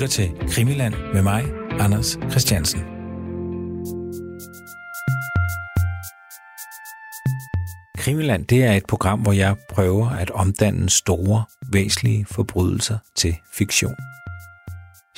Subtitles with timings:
[0.00, 2.80] lytter til Krimiland med mig, Anders Christiansen.
[7.98, 13.94] Krimiland det er et program, hvor jeg prøver at omdanne store, væsentlige forbrydelser til fiktion.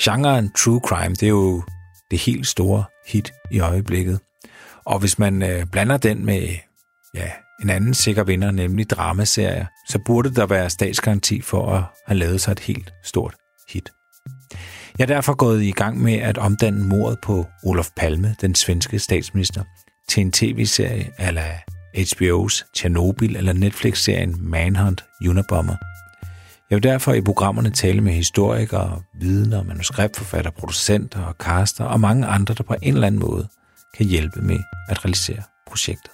[0.00, 1.62] Genren true crime, det er jo
[2.11, 4.21] det helt store hit i øjeblikket.
[4.85, 6.49] Og hvis man øh, blander den med
[7.14, 7.30] ja,
[7.62, 12.41] en anden sikker vinder, nemlig dramaserier, så burde der være statsgaranti for at have lavet
[12.41, 13.35] sig et helt stort
[13.69, 13.91] hit.
[14.98, 18.98] Jeg er derfor gået i gang med at omdanne mordet på Olof Palme, den svenske
[18.98, 19.64] statsminister,
[20.09, 21.59] til en tv-serie ala
[21.98, 25.77] HBO's Chernobyl eller Netflix-serien Manhunt Unabomber.
[26.70, 32.27] Jeg vil derfor i programmerne tale med historikere, vidner, manuskriptforfatter, producenter og caster og mange
[32.27, 33.48] andre, der på en eller anden måde
[33.97, 36.11] kan hjælpe med at realisere projektet.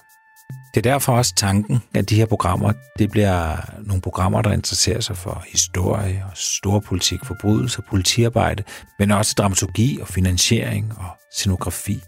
[0.73, 5.01] Det er derfor også tanken, at de her programmer, det bliver nogle programmer, der interesserer
[5.01, 8.63] sig for historie og storpolitik, forbrydelse, politiarbejde,
[8.99, 11.99] men også dramaturgi og finansiering og scenografi.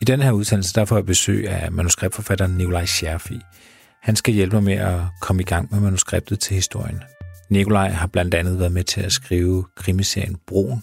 [0.00, 3.40] I denne her udsendelse, der får jeg besøg af manuskriptforfatteren Nikolaj Scherfi.
[4.02, 7.02] Han skal hjælpe mig med at komme i gang med manuskriptet til historien.
[7.50, 10.82] Nikolaj har blandt andet været med til at skrive krimiserien Broen.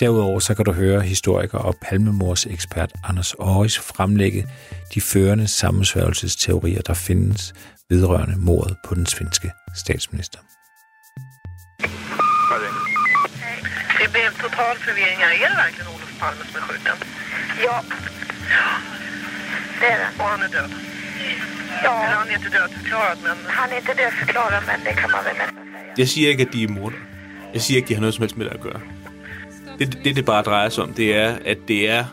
[0.00, 4.46] Derudover så kan du høre historiker og palmemors ekspert Anders Aarhus fremlægge
[4.94, 7.54] de førende sammensværgelsesteorier, der findes
[7.90, 10.38] vedrørende mordet på den svenske statsminister.
[14.00, 15.32] Det blev total förvirring här.
[15.44, 16.96] Är det verkligen Olof Palme som är skjuten?
[17.66, 17.76] Ja,
[19.80, 20.08] det är det.
[20.18, 20.64] Och han död?
[20.64, 20.92] Eller
[21.84, 23.36] Ja, han är inte dödförklarad, men...
[23.48, 25.94] han är inte dödförklarad, men det kan man väl nästan säga.
[25.98, 26.96] Jeg siger ikke, at de er morder.
[27.54, 28.80] Jeg siger ikke, at de har noget som helst med det at gøre.
[29.78, 32.04] Det, det, det bare drejer sig om, det er, at det er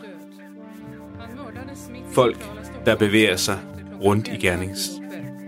[2.12, 2.46] folk,
[2.86, 3.58] der bevæger sig
[4.02, 4.90] rundt i gernings,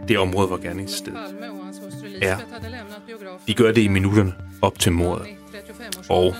[0.08, 1.18] det område, hvor gerningsstedet
[2.22, 2.36] er.
[3.46, 5.26] De gør det i minutterne op til mordet.
[6.08, 6.34] Og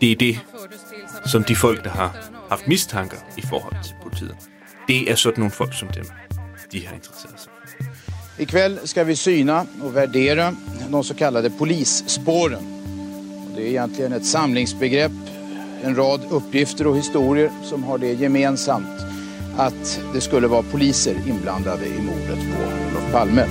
[0.00, 0.40] det er det,
[1.26, 2.16] som de folk, der har
[2.48, 4.36] haft mistanker i forhold til politiet,
[4.88, 6.04] det er sådan nogle folk som dem,
[6.72, 7.52] de har interesseret sig.
[8.40, 10.54] Ikväll ska vi syna och värdera
[10.90, 12.62] de så kallade polisspåren.
[13.56, 15.12] Det är egentligen ett samlingsbegrepp,
[15.82, 19.00] en rad uppgifter och historier som har det gemensamt
[19.56, 23.46] att det skulle vara poliser inblandade i mordet på Olof Palme.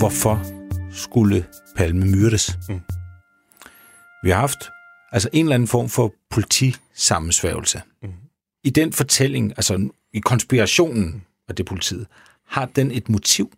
[0.00, 0.38] Hvorfor
[0.94, 1.44] skulle
[1.76, 2.48] Palme myrdes?
[2.68, 2.80] Mm.
[4.22, 4.70] Vi har haft
[5.12, 7.82] altså en eller anden form for politisammensværgelse.
[8.02, 8.12] Mm.
[8.64, 12.06] I den fortælling, altså i konspirationen af det politiet,
[12.46, 13.52] har den et motiv?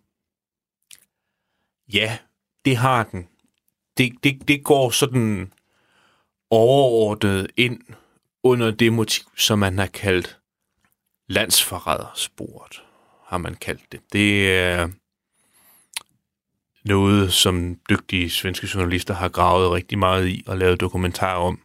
[1.93, 2.17] Ja,
[2.65, 3.27] det har den.
[3.97, 5.53] Det, det, det går sådan
[6.49, 7.81] overordnet ind
[8.43, 10.39] under det motiv, som man har kaldt
[11.29, 12.83] landsforrædersporet,
[13.25, 13.99] har man kaldt det.
[14.13, 14.89] Det er
[16.85, 21.61] noget, som dygtige svenske journalister har gravet rigtig meget i og lavet dokumentarer om.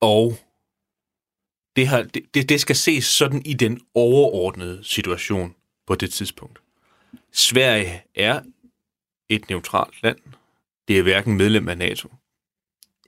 [0.00, 0.38] Og
[1.76, 5.54] det, har, det, det, det skal ses sådan i den overordnede situation
[5.86, 6.60] på det tidspunkt.
[7.32, 8.42] Sverige er
[9.28, 10.18] et neutralt land.
[10.88, 12.08] Det er hverken medlem af NATO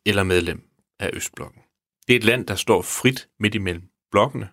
[0.06, 0.68] eller medlem
[0.98, 1.62] af Østblokken.
[2.08, 4.48] Det er et land, der står frit midt imellem blokkene,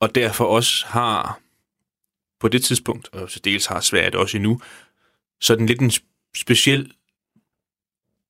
[0.00, 1.40] og derfor også har
[2.40, 4.60] på det tidspunkt, og så dels har Sverige det også endnu,
[5.40, 5.92] sådan lidt en
[6.36, 6.92] speciel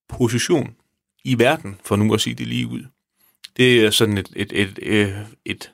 [0.09, 0.77] position
[1.25, 2.85] i verden, for nu at sige det lige ud.
[3.57, 5.73] Det er sådan et, et, et, øh, et,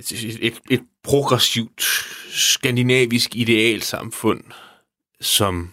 [0.00, 1.82] et, et, et, et progressivt
[2.28, 4.44] skandinavisk idealsamfund,
[5.20, 5.72] som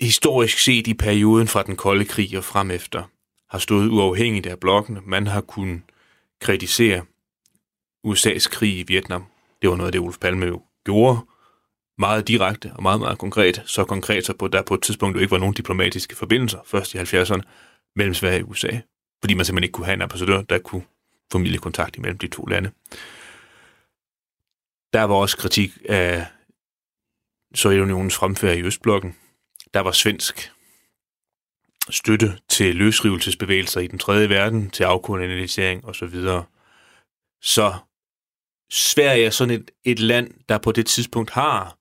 [0.00, 3.04] historisk set i perioden fra den kolde krig og frem efter
[3.50, 4.98] har stået uafhængigt af blokken.
[5.06, 5.82] Man har kunnet
[6.40, 7.04] kritisere
[8.06, 9.26] USA's krig i Vietnam.
[9.62, 11.20] Det var noget af det, Ulf Palme jo gjorde
[11.98, 13.62] meget direkte og meget, meget konkret.
[13.66, 16.94] Så konkret, så på, der på et tidspunkt jo ikke var nogen diplomatiske forbindelser, først
[16.94, 17.42] i 70'erne,
[17.96, 18.80] mellem Sverige og USA.
[19.22, 20.84] Fordi man simpelthen ikke kunne have en ambassadør, der kunne
[21.32, 22.70] formidle kontakt imellem de to lande.
[24.92, 26.26] Der var også kritik af
[27.54, 29.16] Sovjetunionens fremfærd i Østblokken.
[29.74, 30.52] Der var svensk
[31.90, 36.14] støtte til løsrivelsesbevægelser i den tredje verden, til afkolonialisering osv.
[37.42, 37.74] Så
[38.74, 41.78] Sverige er sådan et, et land, der på det tidspunkt har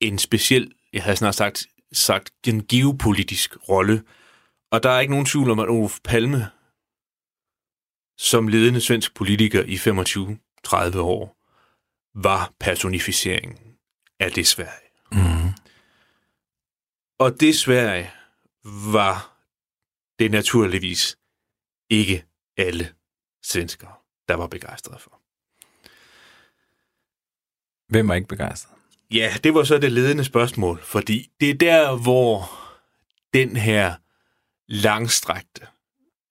[0.00, 4.04] en speciel, jeg har snart sagt, sagt en geopolitisk rolle.
[4.70, 6.46] Og der er ikke nogen tvivl om, at Olof Palme,
[8.18, 9.74] som ledende svensk politiker i
[10.94, 11.38] 25-30 år,
[12.14, 13.76] var personificeringen
[14.20, 14.88] af det Sverige.
[15.12, 15.52] Mm.
[17.18, 18.10] Og det Sverige
[18.92, 19.38] var
[20.18, 21.18] det naturligvis
[21.90, 22.24] ikke
[22.56, 22.94] alle
[23.42, 23.92] svenskere,
[24.28, 25.21] der var begejstrede for.
[27.92, 28.74] Hvem var ikke begejstret?
[29.10, 32.50] Ja, det var så det ledende spørgsmål, fordi det er der, hvor
[33.34, 33.94] den her
[34.68, 35.66] langstrakte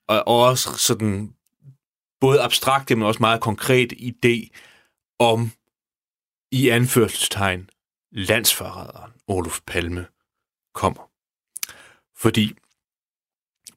[0.07, 1.33] og også sådan
[2.19, 4.49] både abstrakte, men også meget konkret idé
[5.19, 5.51] om
[6.51, 7.69] i anførselstegn
[8.11, 10.05] landsforræderen Olof Palme
[10.73, 11.11] kommer.
[12.17, 12.53] Fordi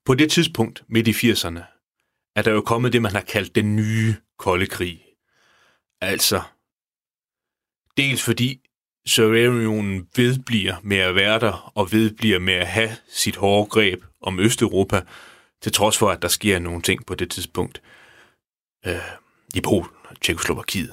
[0.05, 1.61] på det tidspunkt, midt i 80'erne,
[2.37, 5.05] er der jo kommet det, man har kaldt den nye kolde krig.
[6.01, 6.43] Altså,
[7.97, 8.61] dels fordi
[9.07, 14.41] Sovjetunionen vedbliver med at være der, og vedbliver med at have sit hårde greb om
[14.41, 15.03] Østeuropa,
[15.63, 17.83] til trods for, at der sker nogle ting på det tidspunkt
[18.87, 18.97] øh,
[19.55, 20.93] i Polen og Tjekoslovakiet.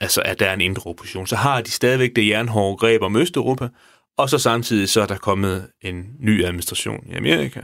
[0.00, 1.26] Altså, at der er en indre opposition.
[1.26, 3.68] Så har de stadigvæk det jernhårde greb om Østeuropa,
[4.16, 7.60] og så samtidig så er der kommet en ny administration i Amerika.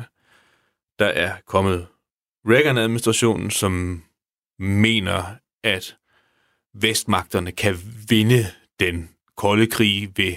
[0.98, 1.86] Der er kommet
[2.48, 4.02] Reagan-administrationen, som
[4.58, 5.24] mener,
[5.64, 5.96] at
[6.74, 7.76] vestmagterne kan
[8.08, 8.46] vinde
[8.80, 10.36] den kolde krig ved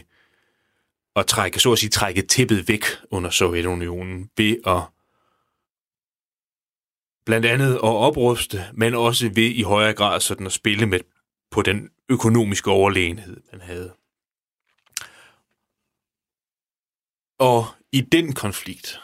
[1.16, 4.82] at trække, så at sige, trække tippet væk under Sovjetunionen ved at
[7.26, 11.00] blandt andet at opruste, men også ved i højere grad sådan at spille med
[11.52, 13.94] på den økonomiske overlegenhed, man havde.
[17.40, 19.02] Og i den konflikt,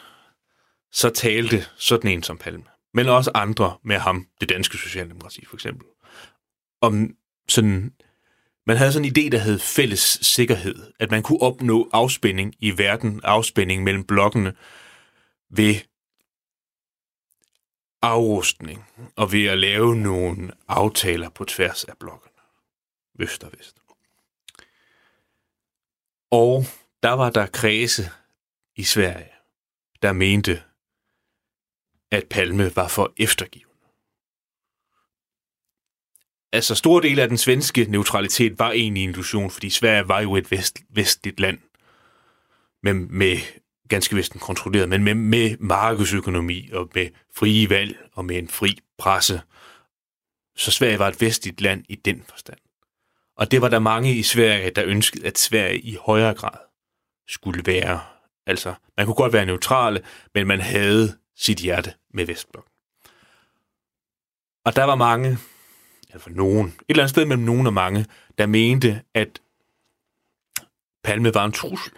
[0.92, 2.64] så talte sådan en som Palme,
[2.94, 5.86] men også andre med ham, det danske socialdemokrati for eksempel,
[6.80, 7.16] om
[7.48, 7.94] sådan,
[8.66, 12.78] man havde sådan en idé, der hed fælles sikkerhed, at man kunne opnå afspænding i
[12.78, 14.54] verden, afspænding mellem blokkene,
[15.48, 15.74] ved
[18.02, 18.84] afrustning
[19.16, 22.32] og ved at lave nogle aftaler på tværs af blokkene.
[23.18, 23.76] Øst og vest.
[26.30, 26.64] Og
[27.02, 28.10] der var der kredse
[28.76, 29.32] i Sverige,
[30.02, 30.62] der mente,
[32.10, 33.63] at Palme var for eftergivet.
[36.54, 40.36] Altså, stor del af den svenske neutralitet var egentlig en illusion, fordi Sverige var jo
[40.36, 41.58] et vest, vestligt land
[42.82, 43.36] med, med
[43.88, 48.78] ganske vist kontrolleret, men med, med markedsøkonomi og med frie valg og med en fri
[48.98, 49.40] presse.
[50.56, 52.58] Så Sverige var et vestligt land i den forstand.
[53.36, 56.58] Og det var der mange i Sverige, der ønskede, at Sverige i højere grad
[57.28, 58.00] skulle være.
[58.46, 60.02] Altså, man kunne godt være neutrale,
[60.34, 62.66] men man havde sit hjerte med Vestblok.
[64.64, 65.38] Og der var mange,
[66.14, 68.06] altså nogen, et eller andet sted mellem nogen og mange,
[68.38, 69.42] der mente, at
[71.04, 71.92] Palme var en trussel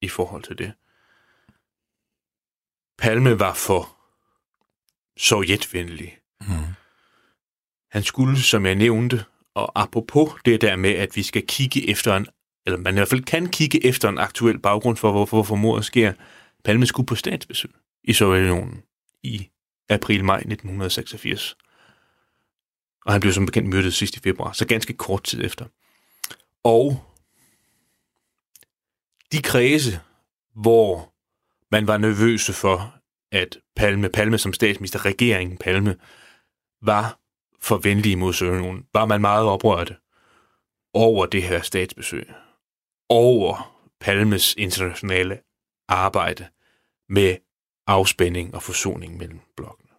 [0.00, 0.72] i forhold til det.
[2.98, 3.96] Palme var for
[5.16, 6.18] sovjetvenlig.
[6.40, 6.46] Mm.
[7.90, 9.24] Han skulle, som jeg nævnte,
[9.54, 12.26] og apropos det der med, at vi skal kigge efter en,
[12.66, 15.84] eller man i hvert fald kan kigge efter en aktuel baggrund for, hvorfor, hvorfor mordet
[15.84, 16.12] sker.
[16.64, 17.70] Palme skulle på statsbesøg
[18.04, 18.82] i Sovjetunionen
[19.22, 19.48] i
[19.88, 21.56] april-maj 1986.
[23.04, 25.66] Og han blev som bekendt myrdet sidst i februar, så ganske kort tid efter.
[26.64, 27.04] Og
[29.32, 30.00] de kredse,
[30.54, 31.14] hvor
[31.70, 32.94] man var nervøse for,
[33.32, 35.96] at Palme, Palme som statsminister, regeringen Palme,
[36.82, 37.20] var
[37.60, 38.86] for venlige mod Sovjetunionen.
[38.94, 39.94] Var man meget oprørt
[40.94, 42.30] over det her statsbesøg.
[43.08, 45.40] Over Palmes internationale
[45.88, 46.48] arbejde
[47.08, 47.36] med
[47.86, 49.90] afspænding og forsoning mellem blokkene.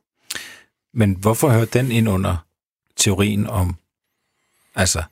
[0.93, 2.44] Men hvorfor hører den ind under
[2.97, 3.75] teorien om,
[4.75, 5.03] altså,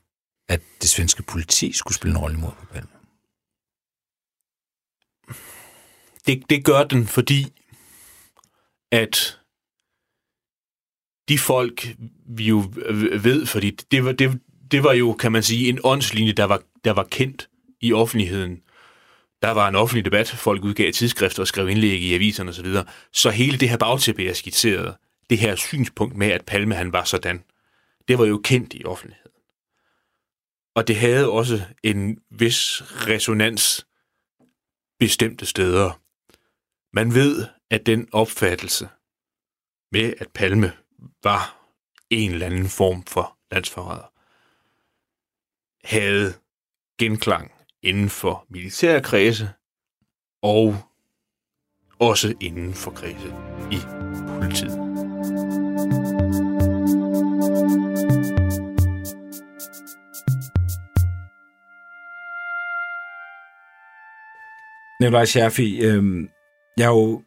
[0.47, 2.89] at det svenske politi skulle spille en rolle imod på Palme?
[6.27, 7.53] det, det gør den, fordi
[8.91, 9.39] at
[11.29, 11.87] de folk,
[12.25, 12.63] vi jo
[13.23, 14.39] ved, fordi det var, det,
[14.71, 17.49] det var jo, kan man sige, en åndslinje, der var, der var kendt
[17.81, 18.61] i offentligheden.
[19.41, 22.55] Der var en offentlig debat, folk udgav tidsskrifter og skrev indlæg i aviserne osv.
[22.55, 22.85] Så, videre.
[23.13, 24.97] så hele det her bagtæppe, jeg skitserede,
[25.29, 27.43] det her synspunkt med, at Palme han var sådan,
[28.07, 29.31] det var jo kendt i offentligheden.
[30.75, 33.87] Og det havde også en vis resonans
[34.99, 36.01] bestemte steder.
[36.93, 38.89] Man ved, at den opfattelse
[39.91, 40.73] med, at Palme
[41.23, 41.67] var
[42.09, 44.13] en eller anden form for landsforræder,
[45.87, 46.33] havde
[46.99, 49.49] genklang inden for militære kredse
[50.41, 50.75] og
[51.99, 53.27] også inden for kredse
[53.71, 53.79] i
[54.41, 54.82] politiet.
[65.03, 66.27] Nikolaj Scherfi, øh,
[66.77, 67.23] jeg har jo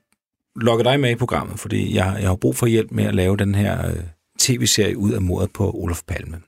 [0.56, 3.36] lukket dig med i programmet, fordi jeg, jeg har brug for hjælp med at lave
[3.36, 4.02] den her øh,
[4.38, 6.40] tv-serie ud af mordet på Olof Palme.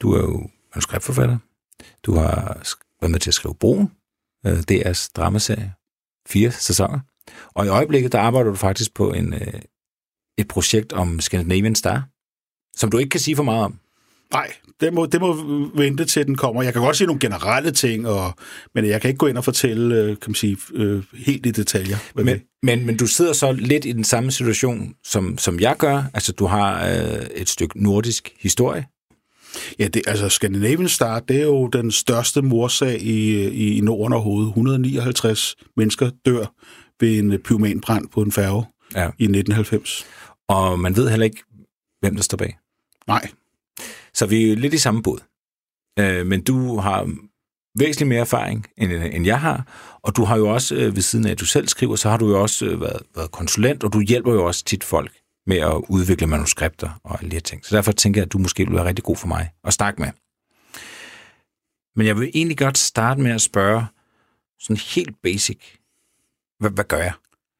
[0.00, 1.38] Du er jo manuskriptforfatter.
[2.02, 2.62] Du har
[3.00, 3.90] været med til at skrive Broen,
[4.46, 5.72] øh, DR's dramaserie.
[6.28, 7.00] Fire sæsoner.
[7.54, 9.60] Og i øjeblikket, der arbejder du faktisk på en, øh,
[10.38, 12.08] et projekt om Scandinavian Star,
[12.76, 13.79] som du ikke kan sige for meget om.
[14.32, 15.34] Nej, det må, det må
[15.74, 16.62] vente til, den kommer.
[16.62, 18.32] Jeg kan godt sige nogle generelle ting, og,
[18.74, 21.50] men jeg kan ikke gå ind og fortælle øh, kan man sige, øh, helt i
[21.50, 21.96] detaljer.
[22.14, 25.76] Men, det- men, men du sidder så lidt i den samme situation, som, som jeg
[25.78, 26.02] gør.
[26.14, 28.86] Altså, du har øh, et stykke nordisk historie.
[29.78, 34.12] Ja, det, altså Scandinavian Star, det er jo den største morsag i, i, i Norden
[34.12, 34.48] overhovedet.
[34.48, 36.44] 159 mennesker dør
[37.00, 39.02] ved en pyromanbrand på en færge Ja.
[39.18, 40.06] i 1990.
[40.48, 41.42] Og man ved heller ikke,
[42.00, 42.56] hvem der står bag.
[43.06, 43.28] Nej,
[44.14, 45.18] så vi er jo lidt i samme båd.
[45.98, 47.10] Øh, men du har
[47.78, 49.66] væsentligt mere erfaring, end, end jeg har.
[50.02, 52.16] Og du har jo også, øh, ved siden af at du selv skriver, så har
[52.16, 55.12] du jo også øh, været, været konsulent, og du hjælper jo også tit folk
[55.46, 57.66] med at udvikle manuskripter og alle de her ting.
[57.66, 60.02] Så derfor tænker jeg, at du måske vil være rigtig god for mig at snakke
[60.02, 60.10] med.
[61.96, 63.86] Men jeg vil egentlig godt starte med at spørge,
[64.60, 65.58] sådan helt basic,
[66.58, 67.12] hvad, hvad gør jeg?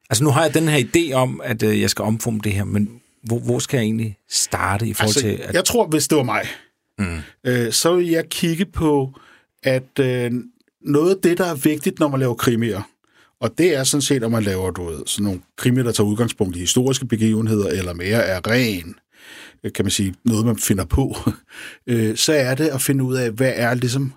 [0.09, 2.63] Altså nu har jeg den her idé om, at øh, jeg skal omforme det her,
[2.63, 5.27] men hvor, hvor skal jeg egentlig starte i forhold altså, til...
[5.27, 6.45] At, jeg tror, hvis det var mig,
[6.99, 9.13] mm, øh, så vil jeg kigge på,
[9.63, 10.31] at øh,
[10.81, 12.81] noget af det, der er vigtigt, når man laver krimier,
[13.39, 16.07] og det er sådan set, at man laver du ved, sådan nogle krimier, der tager
[16.07, 18.95] udgangspunkt i historiske begivenheder, eller mere er ren,
[19.63, 21.15] øh, kan man sige, noget, man finder på,
[21.87, 24.13] øh, så er det at finde ud af, hvad er ligesom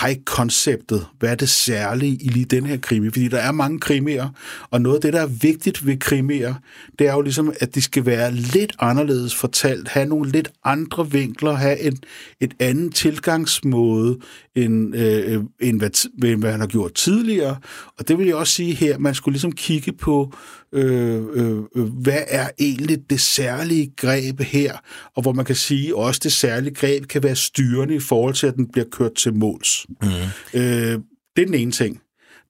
[0.00, 1.06] high-konceptet?
[1.18, 3.10] Hvad er det særlige i lige den her krimi?
[3.10, 4.28] Fordi der er mange krimier,
[4.70, 6.54] og noget af det, der er vigtigt ved krimier,
[6.98, 11.10] det er jo ligesom, at de skal være lidt anderledes fortalt, have nogle lidt andre
[11.10, 11.98] vinkler, have en,
[12.40, 14.18] et andet tilgangsmåde,
[14.54, 17.56] end, øh, end, hvad, hvad han har gjort tidligere.
[17.98, 20.34] Og det vil jeg også sige her, man skulle ligesom kigge på,
[20.74, 24.76] øh, øh, øh, hvad er egentlig det særlige greb her,
[25.16, 28.46] og hvor man kan sige, også det særlige greb kan være styrende i forhold til,
[28.46, 29.86] at den bliver kørt til måls.
[30.02, 30.08] Mm.
[30.54, 31.00] Øh,
[31.36, 32.00] det er den ene ting.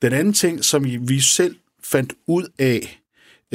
[0.03, 3.01] Den anden ting, som vi selv fandt ud af,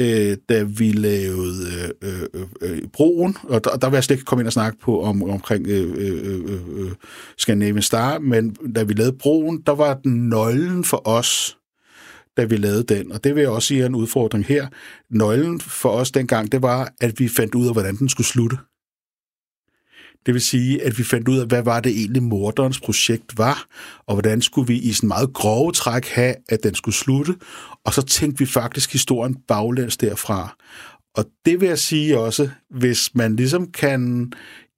[0.00, 4.24] øh, da vi lavede øh, øh, øh, broen, og der, der vil jeg slet ikke
[4.24, 6.90] komme ind og snakke på om, omkring øh, øh, øh, øh,
[7.38, 11.56] Scandinavian Star, men da vi lavede broen, der var den nøglen for os,
[12.40, 14.68] da vi lavede den, og det vil jeg også sige er en udfordring her.
[15.10, 18.56] Nøglen for os dengang, det var, at vi fandt ud af, hvordan den skulle slutte.
[20.26, 23.66] Det vil sige, at vi fandt ud af, hvad var det egentlig morderens projekt var,
[24.06, 27.34] og hvordan skulle vi i sådan meget grove træk have, at den skulle slutte,
[27.84, 30.56] og så tænkte vi faktisk historien baglæns derfra.
[31.14, 34.32] Og det vil jeg sige også, hvis man ligesom kan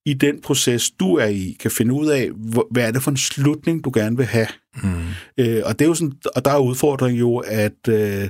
[0.07, 2.31] i den proces, du er i, kan finde ud af,
[2.71, 4.47] hvad er det for en slutning, du gerne vil have.
[4.83, 4.91] Mm.
[5.39, 8.29] Øh, og det er jo sådan, og der er udfordringen jo, at, øh,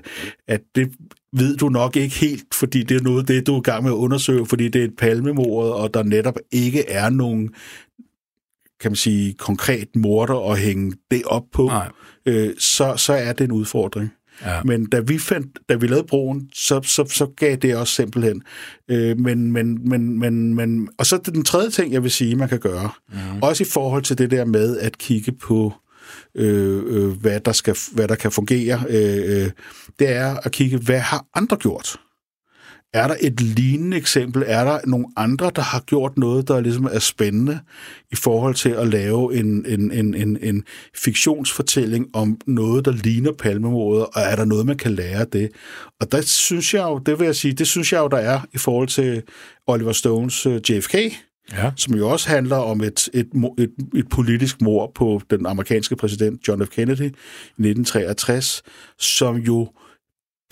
[0.49, 0.93] at det
[1.33, 3.91] ved du nok ikke helt, fordi det er noget det, du er i gang med
[3.91, 7.50] at undersøge, fordi det er et palmemord, og der netop ikke er nogen
[8.81, 11.88] kan man sige, konkret morder at hænge det op på, Nej.
[12.26, 14.12] øh, så, så er det en udfordring.
[14.45, 14.62] Ja.
[14.65, 18.43] Men da vi, fandt, da vi lavede broen, så, så, så gav det også simpelthen.
[18.89, 22.49] Øh, men, men, men, men, men, og så den tredje ting, jeg vil sige, man
[22.49, 23.43] kan gøre, mm.
[23.43, 25.73] også i forhold til det der med at kigge på,
[26.35, 29.51] øh, øh, hvad, der skal, hvad der kan fungere, øh, øh,
[29.99, 31.97] det er at kigge, hvad har andre gjort?
[32.95, 34.45] Er der et lignende eksempel?
[34.47, 37.59] Er der nogle andre, der har gjort noget, der ligesom er spændende
[38.13, 43.33] i forhold til at lave en, en, en, en, en fiktionsfortælling om noget, der ligner
[43.33, 45.51] palmemordet, og er der noget, man kan lære af det?
[46.01, 48.41] Og der synes jeg jo, det vil jeg sige, det synes jeg jo, der er
[48.55, 49.23] i forhold til
[49.67, 50.95] Oliver Stones uh, JFK,
[51.53, 51.71] Ja.
[51.77, 56.49] som jo også handler om et, et, et, et politisk mord på den amerikanske præsident
[56.49, 56.69] John F.
[56.69, 58.63] Kennedy i 1963,
[58.99, 59.69] som jo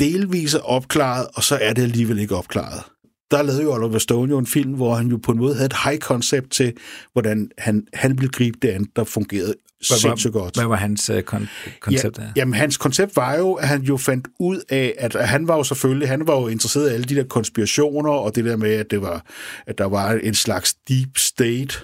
[0.01, 2.83] delvis er opklaret, og så er det alligevel ikke opklaret.
[3.31, 5.67] Der lavede jo Oliver Stone jo en film, hvor han jo på en måde havde
[5.67, 6.73] et high concept til,
[7.13, 10.55] hvordan han, han ville gribe det an, der fungerede sindssygt godt.
[10.57, 11.47] Hvad var hans øh, kon-
[11.81, 12.29] koncept Ja, der?
[12.37, 15.57] jamen, hans koncept var jo, at han jo fandt ud af, at at han var
[15.57, 18.71] jo selvfølgelig, han var jo interesseret i alle de der konspirationer, og det der med,
[18.71, 19.25] at, det var,
[19.67, 21.75] at der var en slags deep state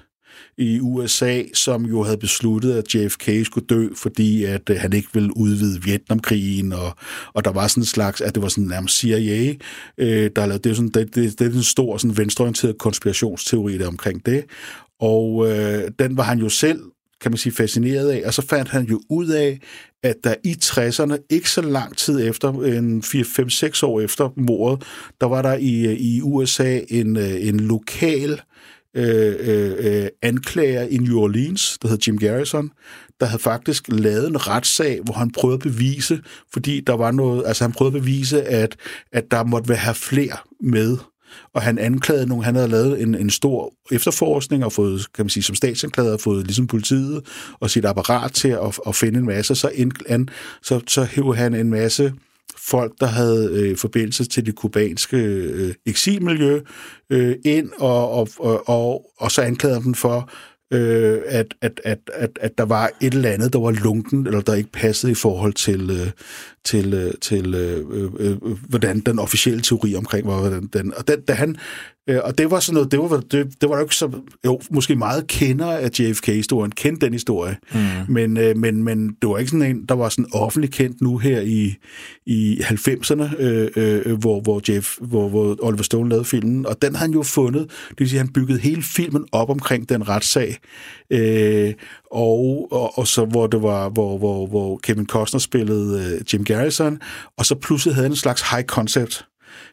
[0.58, 5.08] i USA, som jo havde besluttet, at JFK skulle dø, fordi at øh, han ikke
[5.12, 6.96] ville udvide Vietnamkrigen, og,
[7.32, 9.54] og der var sådan en slags, at det var sådan nærmest CIA,
[9.98, 13.78] øh, der lavede, det er sådan, det, det, det er en stor sådan venstreorienteret konspirationsteori
[13.78, 14.44] der omkring det,
[15.00, 16.80] og øh, den var han jo selv
[17.20, 19.60] kan man sige, fascineret af, og så fandt han jo ud af,
[20.02, 24.86] at der i 60'erne, ikke så lang tid efter, en 4-5-6 år efter mordet,
[25.20, 28.38] der var der i, øh, i USA en, øh, en lokal øh,
[28.96, 32.70] Øh, øh, øh, anklager i New Orleans, der hed Jim Garrison,
[33.20, 36.20] der havde faktisk lavet en retssag, hvor han prøvede at bevise,
[36.52, 38.76] fordi der var noget, altså han prøvede at bevise, at,
[39.12, 40.96] at der måtte være flere med,
[41.54, 45.30] og han anklagede nogen, han havde lavet en, en stor efterforskning og fået, kan man
[45.30, 47.26] sige, som statsanklager, fået ligesom politiet
[47.60, 50.28] og sit apparat til at, at finde en masse, så, ind, an,
[50.62, 52.12] så, så hævde han en masse
[52.56, 56.60] folk, der havde øh, forbindelse til det kubanske øh, eksilmiljø,
[57.10, 60.30] øh, ind og, og, og, og, og så anklagede dem for
[60.72, 64.40] øh, at, at, at, at, at der var et eller andet, der var lunken, eller
[64.40, 66.10] der ikke passede i forhold til, øh,
[66.66, 68.36] til, øh, til øh, øh, øh,
[68.68, 70.40] hvordan den officielle teori omkring var.
[70.40, 71.56] Hvordan den, og den, da han,
[72.08, 74.10] øh, og det var sådan noget, det var, det, det var jo ikke så,
[74.46, 77.78] jo, måske meget kender af JFK-historien, kendte den historie, mm.
[78.08, 81.18] men, øh, men, men det var ikke sådan en, der var sådan offentlig kendt nu
[81.18, 81.74] her i,
[82.26, 86.94] i 90'erne, øh, øh, hvor, hvor, Jeff, hvor, hvor Oliver Stone lavede filmen, og den
[86.94, 90.56] har han jo fundet, det vil sige, han byggede hele filmen op omkring den retssag,
[91.10, 91.74] øh,
[92.10, 96.44] og, og, og så hvor det var, hvor, hvor, hvor Kevin Costner spillede øh, Jim
[96.44, 96.98] Garrison,
[97.36, 99.26] og så pludselig havde han en slags high concept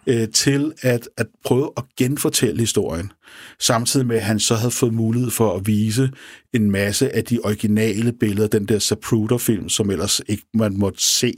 [0.07, 3.11] øh, til at, at prøve at genfortælle historien.
[3.59, 6.11] Samtidig med, at han så havde fået mulighed for at vise
[6.53, 11.33] en masse af de originale billeder, den der Zapruder-film, som ellers ikke man måtte se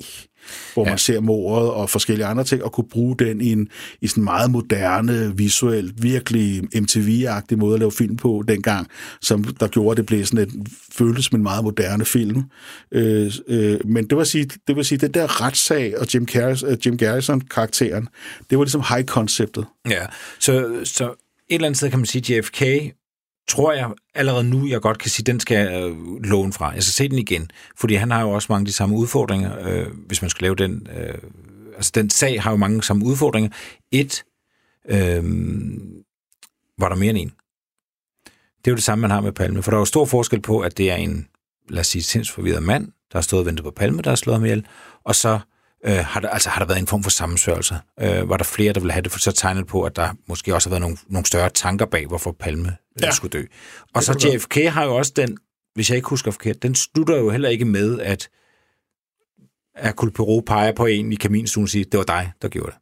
[0.74, 0.90] hvor ja.
[0.90, 3.68] man ser mordet og forskellige andre ting, og kunne bruge den i en
[4.02, 8.88] i sådan meget moderne, visuelt, virkelig MTV-agtig måde at lave film på dengang,
[9.22, 12.44] som der gjorde, at det blev sådan et, føltes som en meget moderne film.
[12.92, 16.64] Øh, øh, men det vil sige, det vil sige, den der retssag og Jim, Garris,
[16.64, 18.08] uh, Jim Garrison-karakteren,
[18.50, 19.66] det var ligesom high-konceptet.
[19.90, 20.06] Ja,
[20.40, 21.06] så, så
[21.50, 22.62] et eller andet sted kan man sige, JFK
[23.48, 26.70] tror jeg allerede nu, jeg godt kan sige, den skal jeg øh, låne fra.
[26.70, 29.68] Jeg skal se den igen, fordi han har jo også mange af de samme udfordringer,
[29.68, 30.88] øh, hvis man skal lave den.
[30.98, 31.18] Øh,
[31.75, 33.50] altså, den sag har jo mange samme udfordringer.
[33.92, 34.24] Et,
[34.90, 35.24] øh,
[36.78, 37.32] var der mere end en.
[38.58, 40.42] Det er jo det samme, man har med Palme, for der er jo stor forskel
[40.42, 41.28] på, at det er en,
[41.70, 44.36] lad os sige, sindsforvirret mand, der har stået og ventet på Palme, der har slået
[44.36, 44.66] ham ihjel,
[45.04, 45.40] og så
[45.86, 47.75] øh, har, der, altså, har der været en form for sammensvørelse.
[48.00, 50.56] Øh, var der flere, der ville have det, for så tegnet på, at der måske
[50.56, 53.12] også har været nogle, nogle større tanker bag, hvorfor Palme øh, ja.
[53.12, 53.46] skulle dø.
[53.94, 55.38] Og så JFK har jo også den,
[55.75, 58.30] hvis jeg ikke husker forkert, den slutter jo heller ikke med, at
[59.77, 62.77] Hercule Poirot peger på en i kaminstuen og siger, det var dig, der gjorde det.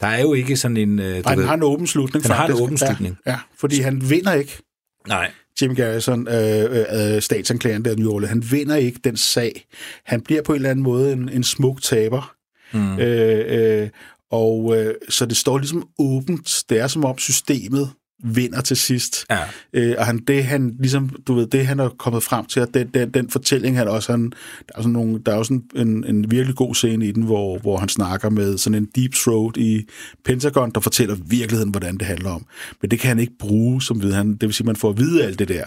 [0.00, 0.98] Der er jo ikke sådan en...
[0.98, 2.38] Øh, Nej, ved, har en åben slutning, faktisk.
[2.38, 3.18] har en åben slutning.
[3.26, 4.62] Ja, ja, fordi han vinder ikke.
[5.08, 5.30] Nej.
[5.62, 9.66] Jim Garrison, øh, øh, statsanklageren der New Han vinder ikke den sag.
[10.04, 12.34] Han bliver på en eller anden måde en, en smuk taber.
[12.72, 12.98] Mm.
[12.98, 13.88] Øh, øh,
[14.30, 16.64] og øh, så det står ligesom åbent.
[16.68, 17.90] Det er som om systemet
[18.22, 19.26] vinder til sidst.
[19.30, 19.38] Ja.
[19.72, 22.74] Øh, og han, det han ligesom, du ved, det han er kommet frem til, at
[22.74, 24.32] den, den, den fortælling, han også, han,
[24.68, 27.22] der er sådan nogle, der er også en, en, en virkelig god scene i den,
[27.22, 29.86] hvor, hvor han snakker med sådan en deep throat i
[30.24, 32.46] Pentagon, der fortæller virkeligheden, hvordan det handler om.
[32.80, 34.98] Men det kan han ikke bruge, som ved han, det vil sige, man får at
[34.98, 35.64] vide alt det der.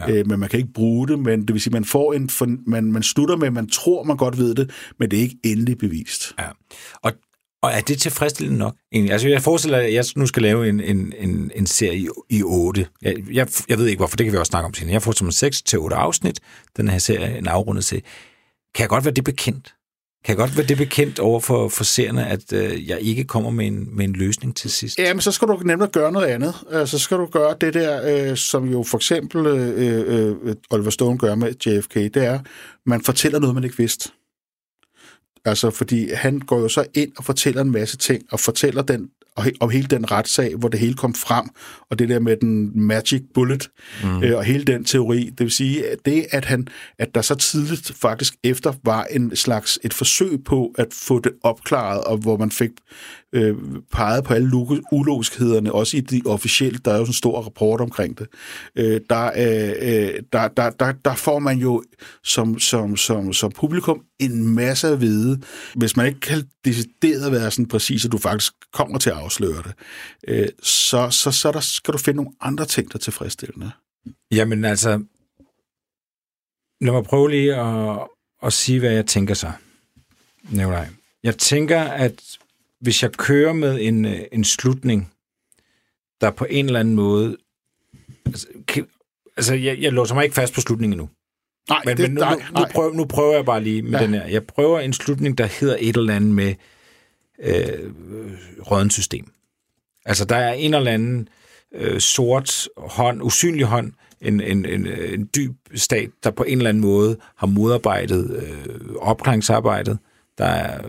[0.00, 0.12] Ja.
[0.12, 2.56] Øh, men man kan ikke bruge det, men det vil sige, man får en, for,
[2.66, 5.78] man, man slutter med, man tror, man godt ved det, men det er ikke endelig
[5.78, 6.34] bevist.
[6.38, 6.44] Ja.
[7.02, 7.12] Og
[7.62, 8.74] og er det tilfredsstillende nok?
[8.92, 9.12] Egentlig?
[9.12, 12.86] Altså, jeg forestiller at jeg nu skal lave en, en, en, en serie i 8.
[13.02, 14.92] Jeg, jeg, jeg ved ikke, hvorfor, det kan vi også snakke om senere.
[14.92, 16.40] Jeg får som 6 til 8 afsnit,
[16.76, 18.02] den her serie, en afrundet serie.
[18.74, 19.74] Kan jeg godt være det bekendt?
[20.24, 23.50] Kan jeg godt være det bekendt over for, for seerne, at øh, jeg ikke kommer
[23.50, 24.98] med en, med en løsning til sidst?
[24.98, 26.54] Ja, men så skal du nemlig gøre noget andet.
[26.70, 30.56] Altså, så skal du gøre det der, øh, som jo for eksempel øh, øh, øh
[30.70, 32.40] Oliver Stone gør med JFK, det er,
[32.86, 34.10] man fortæller noget, man ikke vidste.
[35.48, 39.10] Altså, fordi han går jo så ind og fortæller en masse ting, og fortæller den
[39.60, 41.44] om hele den retssag, hvor det hele kom frem,
[41.90, 43.70] og det der med den magic bullet,
[44.04, 44.22] mm.
[44.22, 45.24] øh, og hele den teori.
[45.24, 49.36] Det vil sige, at det, at, han, at der så tidligt faktisk efter var en
[49.36, 52.70] slags et forsøg på at få det opklaret, og hvor man fik
[53.32, 53.56] øh,
[53.92, 54.50] peget på alle
[54.92, 58.26] ulogiskheder, også i de officielle, der er jo sådan en stor rapport omkring det,
[58.76, 61.82] øh, der, øh, øh, der, der, der, der får man jo
[62.24, 65.42] som, som, som, som publikum en masse at vide,
[65.74, 69.62] hvis man ikke kan decideret være sådan præcis, at du faktisk kommer til at afsløre
[69.62, 69.74] det,
[70.28, 73.70] øh, så, så, så der skal du finde nogle andre ting, der er tilfredsstillende.
[74.30, 74.90] Jamen altså,
[76.80, 77.98] lad mig prøve lige at,
[78.42, 79.52] at sige, hvad jeg tænker så.
[80.50, 80.88] Nej,
[81.22, 82.22] Jeg tænker, at
[82.80, 85.12] hvis jeg kører med en, øh, en slutning,
[86.20, 87.36] der på en eller anden måde...
[88.26, 88.86] Altså, kan,
[89.36, 91.08] altså jeg, jeg låser mig ikke fast på slutningen nu.
[91.68, 93.98] Nej, men, det, men nu, nej, nu, nu, prøver, nu prøver jeg bare lige med
[93.98, 94.04] ja.
[94.04, 94.26] den her.
[94.26, 96.54] Jeg prøver en slutning, der hedder et eller andet med
[97.42, 97.92] øh,
[98.58, 99.32] rødden system.
[100.04, 101.28] Altså, der er en eller anden
[101.74, 106.68] øh, sort hånd, usynlig hånd, en, en, en, en dyb stat, der på en eller
[106.68, 109.98] anden måde har modarbejdet øh, opklaringsarbejdet.
[110.38, 110.80] Der er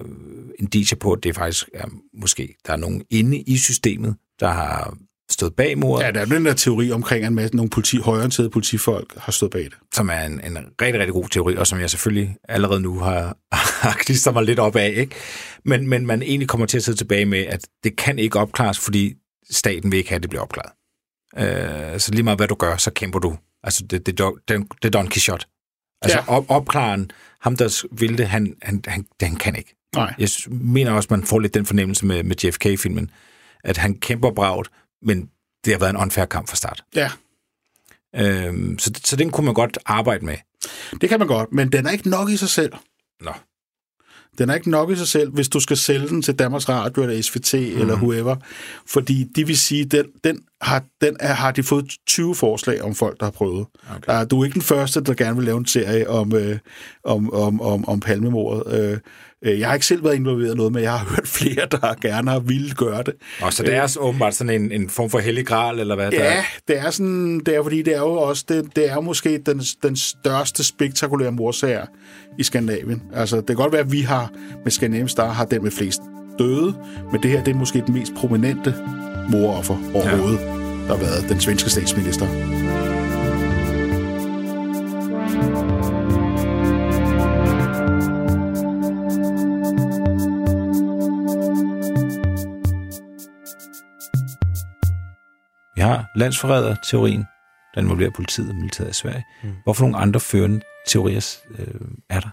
[0.60, 4.98] indiger på, at det faktisk er måske, der er nogen inde i systemet, der har
[5.32, 6.06] stået bag mordet.
[6.06, 9.32] Ja, der er den der teori omkring, at en masse nogle politi, højorienterede politifolk har
[9.32, 9.78] stået bag det.
[9.94, 13.38] Som er en, en rigtig, rigtig god teori, og som jeg selvfølgelig allerede nu har,
[13.88, 14.94] har klistret mig lidt op af.
[14.98, 15.16] Ikke?
[15.66, 18.80] Men, men man egentlig kommer til at sidde tilbage med, at det kan ikke opklares,
[18.80, 19.14] fordi
[19.52, 20.72] staten vil ikke have, at det bliver opklaret.
[21.38, 23.38] Øh, så lige meget hvad du gør, så kæmper du.
[23.64, 25.46] Altså, det, det, det, det er Don Quixote.
[26.02, 26.30] Altså, ja.
[26.30, 29.76] op, opklaren, ham der vil det, han, han, han, han kan ikke.
[29.96, 30.14] Nej.
[30.20, 33.12] Jeg mener også, man får lidt den fornemmelse med, med JFK-filmen,
[33.64, 34.70] at han kæmper bragt,
[35.02, 35.30] men
[35.66, 36.84] det har været en unfair kamp fra start.
[36.96, 37.12] Ja,
[38.16, 40.38] Øhm, så, så den kunne man godt arbejde med.
[41.02, 42.74] det kan man godt, men den er ikke nok i sig selv.
[43.22, 43.32] Nå.
[44.40, 47.04] Den er ikke nok i sig selv, hvis du skal sælge den til Danmarks Radio
[47.04, 47.82] eller SVT mm.
[47.82, 48.36] eller whoever.
[48.88, 52.96] Fordi de vil sige, den, den, har, den er, har de fået 20 forslag om
[52.96, 53.66] folk, der har prøvet.
[53.96, 54.22] Okay.
[54.22, 56.58] Uh, du er ikke den første, der gerne vil lave en serie om, øh,
[57.04, 58.74] om, om, om, om palmemordet.
[58.80, 58.98] Øh,
[59.46, 62.32] jeg har ikke selv været involveret i noget, men jeg har hørt flere, der gerne
[62.32, 63.14] har ville gøre det.
[63.42, 66.12] Og så det er så åbenbart sådan en, en form for hellig gral, eller hvad
[66.12, 66.42] der Ja, er.
[66.68, 69.62] det er sådan, det er fordi, det er jo også, det, det er måske den,
[69.84, 71.86] den største spektakulære morsager
[72.40, 73.02] i Skandinavien.
[73.14, 74.32] Altså, det kan godt være, at vi har,
[74.64, 76.02] med Scandinavian Star, har den med flest
[76.40, 76.74] døde,
[77.12, 78.76] men det her, det er måske den mest prominente
[79.30, 80.46] moroffer overhovedet, ja.
[80.88, 82.26] der har været den svenske statsminister.
[95.90, 97.26] Har landsforræder-teorien,
[97.76, 99.26] der involverer politiet og militæret i Sverige.
[99.44, 99.56] Mm.
[99.64, 102.30] Hvorfor nogle andre førende teorier øh, er der?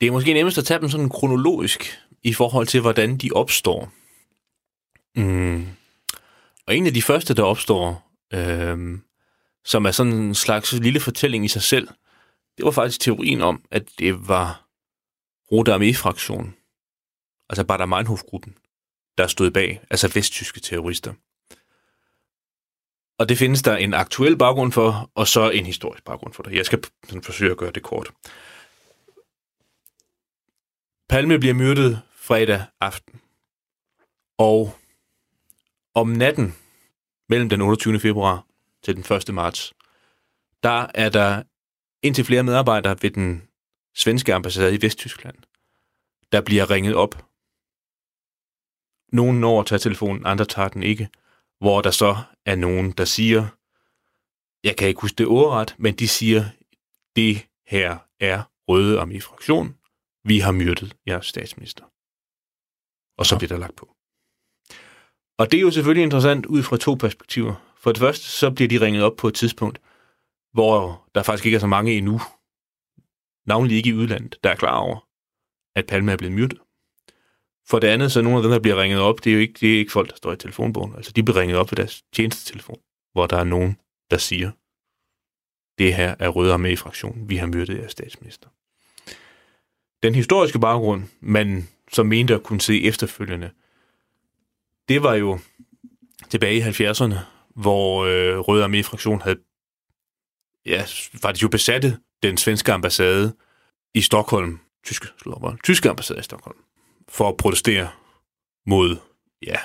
[0.00, 3.92] Det er måske nemmest at tage dem sådan kronologisk i forhold til, hvordan de opstår.
[5.16, 5.66] Mm.
[6.66, 8.98] Og en af de første, der opstår, øh,
[9.64, 11.88] som er sådan en slags lille fortælling i sig selv,
[12.56, 14.66] det var faktisk teorien om, at det var
[15.52, 16.54] Rote Armee-fraktionen,
[17.50, 18.54] altså Bader Meinhof-gruppen,
[19.18, 21.14] der stod bag, altså vesttyske terrorister.
[23.18, 26.54] Og det findes der en aktuel baggrund for, og så en historisk baggrund for det.
[26.54, 28.12] Jeg skal sådan forsøge at gøre det kort.
[31.08, 33.20] Palme bliver myrdet fredag aften.
[34.38, 34.76] Og
[35.94, 36.54] om natten
[37.28, 38.00] mellem den 28.
[38.00, 38.46] februar
[38.82, 39.34] til den 1.
[39.34, 39.74] marts,
[40.62, 41.42] der er der
[42.02, 43.48] indtil flere medarbejdere ved den
[43.94, 45.36] svenske ambassade i Vesttyskland,
[46.32, 47.26] der bliver ringet op.
[49.12, 51.08] Nogen når at tage telefonen, andre tager den ikke,
[51.58, 53.46] hvor der så er nogen, der siger,
[54.64, 56.44] jeg kan ikke huske det ordret, men de siger,
[57.16, 59.76] det her er Røde Armee-fraktion,
[60.24, 61.84] vi har myrdet jeres statsminister.
[63.18, 63.38] Og så ja.
[63.38, 63.96] bliver der lagt på.
[65.38, 67.54] Og det er jo selvfølgelig interessant ud fra to perspektiver.
[67.76, 69.80] For det første, så bliver de ringet op på et tidspunkt,
[70.52, 72.20] hvor der faktisk ikke er så mange endnu,
[73.46, 75.08] navnlig ikke i udlandet, der er klar over,
[75.74, 76.58] at Palme er blevet myrdet.
[77.68, 79.54] For det andet, så nogle af dem, der bliver ringet op, det er jo ikke,
[79.60, 80.94] det er ikke folk, der står i telefonbogen.
[80.96, 82.78] Altså, de bliver ringet op ved deres tjenestetelefon,
[83.12, 83.76] hvor der er nogen,
[84.10, 84.50] der siger,
[85.78, 88.48] det her er Røde Armé-fraktionen, vi har myrdet jeres statsminister.
[90.02, 93.50] Den historiske baggrund, man som mente at kunne se efterfølgende,
[94.88, 95.38] det var jo
[96.30, 97.14] tilbage i 70'erne,
[97.54, 99.38] hvor øh, Røde Armé-fraktion havde
[100.66, 100.84] ja,
[101.22, 103.36] faktisk jo besatte den svenske ambassade
[103.94, 106.58] i Stockholm, tyske, slår tyske ambassade i Stockholm,
[107.08, 107.88] for at protestere
[108.66, 108.96] mod,
[109.42, 109.56] ja,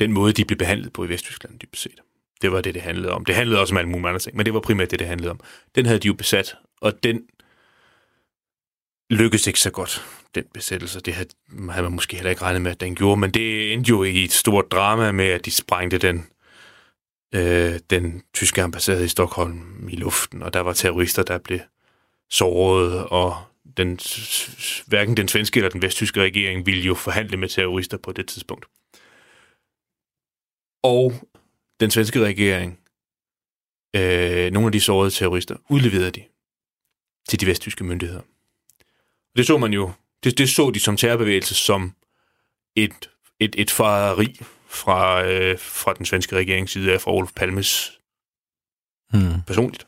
[0.00, 2.00] den måde, de blev behandlet på i Vesttyskland, dybest set.
[2.42, 3.24] Det var det, det handlede om.
[3.24, 5.30] Det handlede også om alle mulige andre ting, men det var primært det, det handlede
[5.30, 5.40] om.
[5.74, 7.22] Den havde de jo besat, og den
[9.10, 11.00] lykkedes ikke så godt, den besættelse.
[11.00, 11.28] Det havde,
[11.70, 14.24] havde man måske heller ikke regnet med, at den gjorde, men det endte jo i
[14.24, 16.26] et stort drama med, at de sprængte den,
[17.34, 21.60] øh, den tyske ambassade i Stockholm i luften, og der var terrorister, der blev
[22.30, 23.36] såret, og
[23.76, 23.98] den,
[24.86, 28.66] hverken den svenske eller den vesttyske regering ville jo forhandle med terrorister på det tidspunkt.
[30.82, 31.12] Og
[31.80, 32.78] den svenske regering,
[33.96, 36.24] øh, nogle af de sårede terrorister, udleverede de
[37.28, 38.22] til de vesttyske myndigheder.
[39.36, 39.92] Det så man jo,
[40.24, 41.94] det, det så de som terrorbevægelse som
[42.76, 47.98] et, et, et fareri fra, øh, fra den svenske regerings side af, fra Olof Palmes
[49.12, 49.42] Hmm.
[49.46, 49.86] personligt.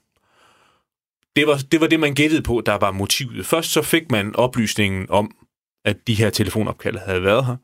[1.37, 3.47] Det var, det var det, man gættede på, der var motivet.
[3.47, 5.37] Først så fik man oplysningen om,
[5.85, 7.57] at de her telefonopkald havde været her,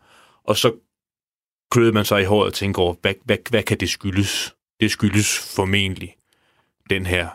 [0.44, 0.72] og så
[1.70, 4.54] kløede man sig i håret og tænkte over, hvad, hvad, hvad kan det skyldes?
[4.80, 6.16] Det skyldes formentlig
[6.90, 7.28] den her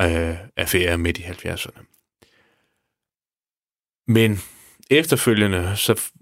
[0.00, 1.84] øh, affære midt i 70'erne.
[4.08, 4.38] Men
[4.90, 6.12] efterfølgende, så f-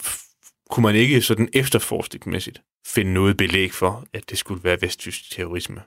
[0.00, 5.30] f- kunne man ikke sådan efterforskningsmæssigt finde noget belæg for, at det skulle være vesttysk
[5.30, 5.82] terrorisme.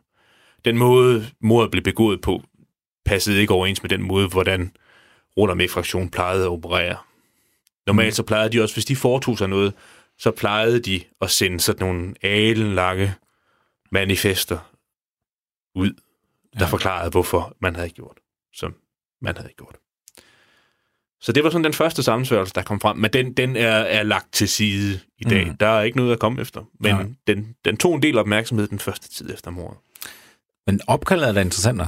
[0.66, 2.44] Den måde, mordet blev begået på,
[3.06, 4.76] passede ikke overens med den måde, hvordan
[5.40, 6.98] Rotarmé-fraktionen plejede at operere.
[7.88, 9.74] Normalt så plejede de også, hvis de foretog sig noget,
[10.18, 13.14] så plejede de at sende sådan nogle alenlange
[13.92, 14.60] manifester
[15.76, 15.94] ud,
[16.54, 16.66] der ja.
[16.66, 18.18] forklarede, hvorfor man havde gjort,
[18.54, 18.76] som
[19.22, 19.76] man havde gjort.
[21.22, 24.04] Så det var sådan den første sammensværgelse, der kom frem, men den, den er, er
[24.04, 25.48] lagt til side i dag.
[25.48, 25.58] Mm.
[25.58, 27.06] Der er ikke noget at komme efter, men Nej.
[27.28, 29.78] den, den tog en del opmærksomhed den første tid efter mordet.
[30.68, 31.82] Men opkaldet er da interessant.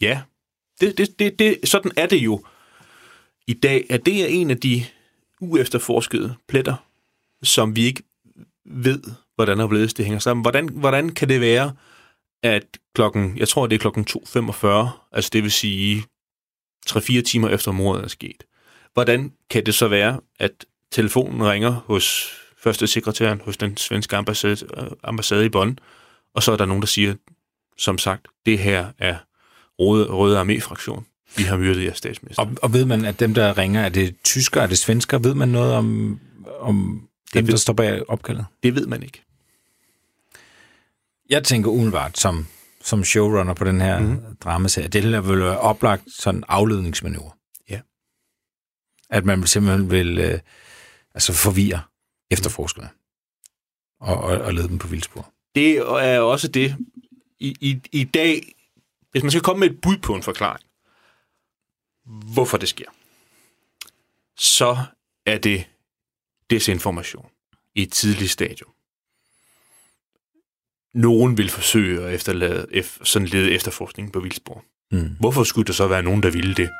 [0.00, 0.22] Ja,
[0.80, 2.44] det, det, det, det, sådan er det jo
[3.46, 4.84] i dag, at det er en af de
[5.40, 6.74] uefterforskede pletter,
[7.42, 8.02] som vi ikke
[8.64, 9.02] ved,
[9.34, 10.42] hvordan og hvorledes det hænger sammen.
[10.42, 11.72] Hvordan, hvordan kan det være,
[12.42, 12.64] at
[12.94, 14.66] klokken, jeg tror, det er klokken 2.45,
[15.12, 16.04] altså det vil sige
[16.90, 18.44] 3-4 timer efter mordet er sket.
[18.94, 24.56] Hvordan kan det så være, at telefonen ringer hos første sekretæren hos den svenske ambassade,
[25.02, 25.78] ambassade i Bonn,
[26.34, 27.14] og så er der nogen, der siger,
[27.78, 29.16] som sagt, det her er
[29.80, 31.04] Røde, Røde Armé-fraktion.
[31.36, 32.42] Vi har myrdet jeres statsminister.
[32.42, 35.18] Og, og ved man, at dem, der ringer, er det tysker, er det svensker?
[35.18, 36.20] Ved man noget om,
[36.60, 38.46] om dem, ved- der står bag opkaldet?
[38.62, 39.22] Det ved man ikke.
[41.30, 42.46] Jeg tænker umiddelbart som,
[42.82, 44.36] som showrunner på den her mm-hmm.
[44.36, 47.30] dramaserie, det her vil være oplagt sådan afledningsmanøvre.
[47.70, 47.80] Ja.
[49.10, 50.38] At man simpelthen vil øh,
[51.14, 51.80] altså forvirre
[52.30, 52.88] efterforskerne
[54.00, 55.32] og, og, og lede dem på vildspor.
[55.54, 56.76] Det er også det,
[57.40, 58.52] i, i, i dag,
[59.10, 60.66] hvis man skal komme med et bud på en forklaring,
[62.34, 62.90] hvorfor det sker,
[64.36, 64.84] så
[65.26, 65.66] er det
[66.50, 67.30] desinformation
[67.74, 68.70] i et tidligt stadium.
[70.94, 74.64] Nogen vil forsøge at efterlade, ef, sådan lede efterforskningen på vildspor.
[74.90, 75.16] Mm.
[75.20, 76.70] Hvorfor skulle der så være nogen, der ville det?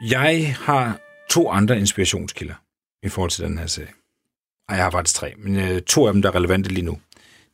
[0.00, 2.54] Jeg har to andre inspirationskilder
[3.02, 3.92] i forhold til den her serie.
[4.68, 7.00] Ej, jeg har faktisk tre, men øh, to af dem, der er relevante lige nu.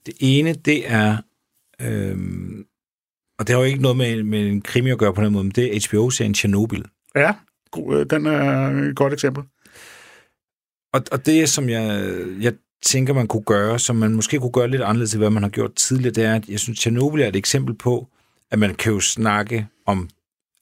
[0.07, 1.17] Det ene, det er,
[1.87, 2.65] øhm,
[3.39, 5.45] og det har jo ikke noget med, med en krimi at gøre på den måde,
[5.45, 6.83] men det er HBO-serien Chernobyl.
[7.17, 7.33] Ja,
[7.91, 9.45] øh, den er et godt eksempel.
[10.93, 14.69] Og, og det, som jeg, jeg tænker, man kunne gøre, som man måske kunne gøre
[14.69, 17.29] lidt anderledes til, hvad man har gjort tidligere, det er, at jeg synes, Chernobyl er
[17.29, 18.09] et eksempel på,
[18.51, 20.09] at man kan jo snakke om...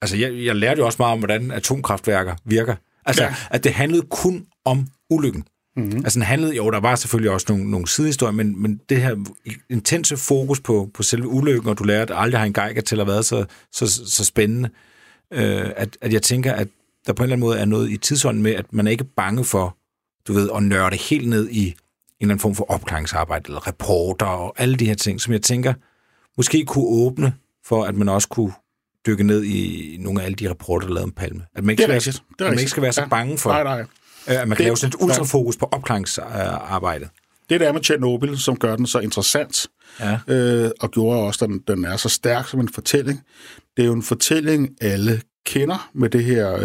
[0.03, 2.77] Altså, jeg, jeg lærte jo også meget om, hvordan atomkraftværker virker.
[3.07, 3.25] Altså.
[3.25, 3.35] Ja.
[3.51, 5.45] at det handlede kun om ulykken.
[5.79, 5.97] Mm-hmm.
[6.05, 9.17] Altså, den handlede, jo, der var selvfølgelig også nogle, nogle sidehistorier, men, men det her
[9.71, 13.01] intense fokus på, på selve ulykken, og du lærer, at aldrig har en geiger til
[13.01, 14.69] at været så, så, så spændende,
[15.33, 16.69] øh, at, at jeg tænker, at
[17.07, 19.05] der på en eller anden måde er noget i tidsånden med, at man er ikke
[19.05, 19.77] bange for,
[20.29, 21.75] du ved, at nørde helt ned i en
[22.21, 25.75] eller anden form for opklaringsarbejde, eller reporter og alle de her ting, som jeg tænker,
[26.37, 27.33] måske kunne åbne
[27.65, 28.53] for, at man også kunne
[29.07, 31.43] dykke ned i nogle af alle de rapporter, der er lavet om Palme.
[31.55, 32.17] At man ikke, Det er skal, rigtigt.
[32.17, 33.85] være, Det er at man ikke skal være så bange for, Nej, nej.
[34.31, 37.09] Øh, man kan Det- lave sådan et ultrafokus på opklaringsarbejdet.
[37.51, 39.67] Det der med Tjernobyl, som gør den så interessant,
[40.01, 40.19] Ja.
[40.29, 43.21] øh, og gjorde også, at den, den er så stærk som en fortælling.
[43.77, 46.63] Det er jo en fortælling, alle kender med det her, øh,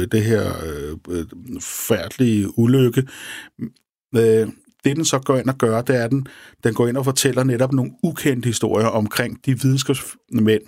[0.00, 1.24] øh, det her øh, øh,
[1.60, 3.06] færdelige ulykke.
[4.16, 4.20] Øh,
[4.84, 6.26] det, den så går ind og gør, det er, at den,
[6.64, 10.62] den går ind og fortæller netop nogle ukendte historier omkring de videnskabsmænd,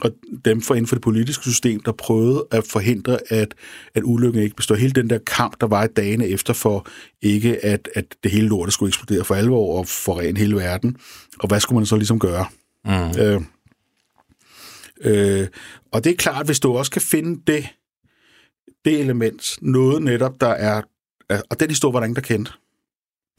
[0.00, 0.10] og
[0.44, 3.54] dem for inden for det politiske system, der prøvede at forhindre, at,
[3.94, 4.74] at ulykken ikke består.
[4.74, 6.86] Hele den der kamp, der var i dagene efter for
[7.22, 10.96] ikke, at, at det hele lortet skulle eksplodere for alvor og forene hele verden.
[11.38, 12.46] Og hvad skulle man så ligesom gøre?
[12.84, 13.20] Mm.
[13.20, 13.40] Øh,
[15.00, 15.46] øh,
[15.92, 17.68] og det er klart, hvis du også kan finde det,
[18.84, 20.82] det element, noget netop, der er...
[21.28, 22.52] er- Og den historie var der ingen, der kendte.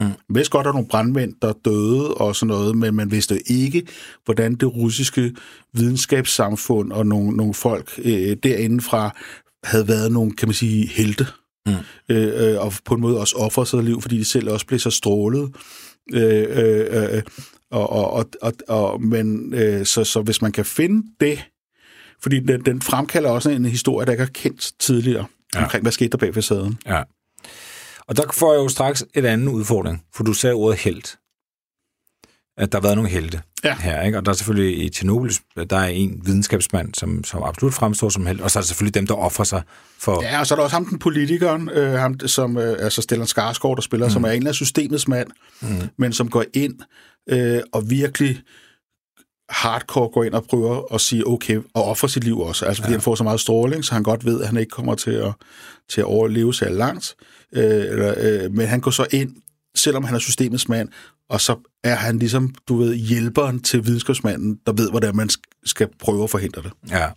[0.00, 0.12] Mm.
[0.34, 3.86] Vidste godt, at nogle brandmænd, der døde og sådan noget, men man vidste ikke,
[4.24, 5.34] hvordan det russiske
[5.72, 9.16] videnskabssamfund og nogle, nogle folk øh, derindefra
[9.64, 11.26] havde været nogle, kan man sige, helte.
[11.66, 11.72] Mm.
[12.08, 14.78] Øh, øh, og på en måde også offer sig liv, fordi de selv også blev
[14.78, 15.54] så strålet.
[16.12, 17.22] Øh, øh, øh,
[17.70, 21.44] og, og, og, og, og, men øh, så, så hvis man kan finde det,
[22.22, 25.62] fordi den, den fremkalder også en historie, der ikke er kendt tidligere, ja.
[25.62, 26.78] omkring hvad skete der bag facaden.
[26.86, 27.02] Ja.
[28.08, 31.02] Og der får jeg jo straks et andet udfordring, for du sagde ordet held.
[32.56, 33.76] At der har været nogle helte Ja.
[33.76, 34.18] her, ikke?
[34.18, 35.30] Og der er selvfølgelig i Tjernobyl,
[35.70, 38.94] der er en videnskabsmand, som, som absolut fremstår som held, og så er der selvfølgelig
[38.94, 39.62] dem, der offrer sig
[39.98, 40.22] for...
[40.22, 43.26] Ja, og så er der også ham, den politikeren, øh, ham, som, øh, altså Stellan
[43.26, 44.12] Skarsgård, der spiller, mm.
[44.12, 45.28] som er en af systemets mand,
[45.60, 45.88] mm.
[45.96, 46.74] men som går ind
[47.30, 48.42] øh, og virkelig
[49.48, 52.66] hardcore går ind og prøver at sige, okay, og ofre sit liv også.
[52.66, 52.96] Altså fordi ja.
[52.96, 55.32] han får så meget stråling, så han godt ved, at han ikke kommer til at,
[55.88, 57.14] til at overleve sig langt.
[57.52, 59.36] Øh, eller, øh, men han går så ind,
[59.74, 60.88] selvom han er systemets mand,
[61.28, 65.28] og så er han ligesom, du ved, hjælperen til videnskabsmanden, der ved, hvordan man
[65.64, 66.72] skal prøve at forhindre det.
[66.90, 67.10] Ja.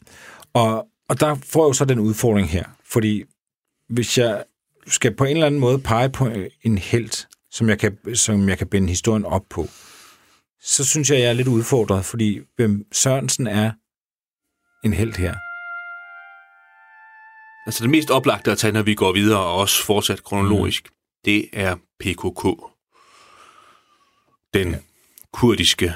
[0.53, 3.23] Og, og der får jeg jo så den udfordring her, fordi
[3.89, 4.43] hvis jeg
[4.87, 6.29] skal på en eller anden måde pege på
[6.61, 9.67] en held, som jeg kan, som jeg kan binde historien op på,
[10.63, 13.71] så synes jeg, jeg er lidt udfordret, fordi hvem Sørensen er
[14.83, 15.35] en held her.
[17.65, 20.95] Altså det mest oplagte at tage, når vi går videre, og også fortsat kronologisk, mm.
[21.25, 22.43] det er PKK.
[24.53, 24.79] Den ja.
[25.33, 25.93] kurdiske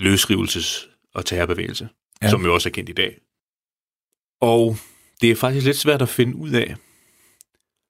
[0.00, 1.88] løsrivelses- og terrorbevægelse,
[2.22, 2.30] Ja.
[2.30, 3.18] som jo også er kendt i dag.
[4.40, 4.76] Og
[5.20, 6.76] det er faktisk lidt svært at finde ud af,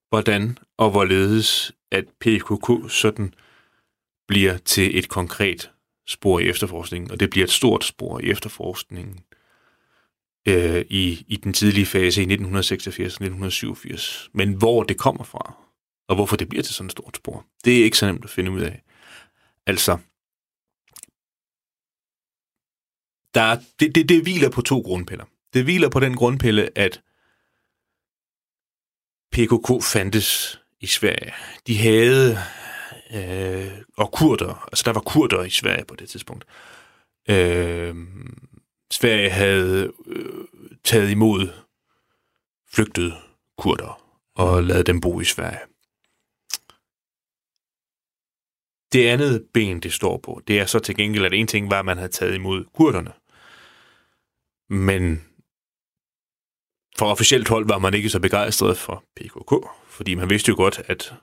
[0.08, 3.34] hvordan og hvorledes, at PKK sådan
[4.28, 5.70] bliver til et konkret
[6.08, 9.20] spor i efterforskningen, og det bliver et stort spor i efterforskningen
[10.48, 14.28] øh, i, i den tidlige fase i 1986-1987.
[14.34, 15.54] Men hvor det kommer fra,
[16.08, 18.30] og hvorfor det bliver til sådan et stort spor, det er ikke så nemt at
[18.30, 18.82] finde ud af.
[19.66, 19.98] Altså,
[23.34, 25.24] der er, det, det, det hviler på to grundpiller.
[25.54, 27.02] Det hviler på den grundpille, at
[29.32, 31.32] PKK fandtes i Sverige.
[31.66, 32.38] De havde,
[33.14, 36.44] øh, og kurder, altså der var kurder i Sverige på det tidspunkt.
[37.28, 37.94] Øh,
[38.92, 40.44] Sverige havde øh,
[40.84, 41.48] taget imod
[42.72, 43.14] flygtede
[43.58, 44.02] kurder
[44.34, 45.60] og lavet dem bo i Sverige.
[48.92, 51.78] Det andet ben, det står på, det er så til gengæld, at en ting var,
[51.78, 53.12] at man havde taget imod kurderne.
[54.70, 55.24] Men
[56.98, 59.52] for officielt hold var man ikke så begejstret for PKK,
[59.86, 61.14] fordi man vidste jo godt, at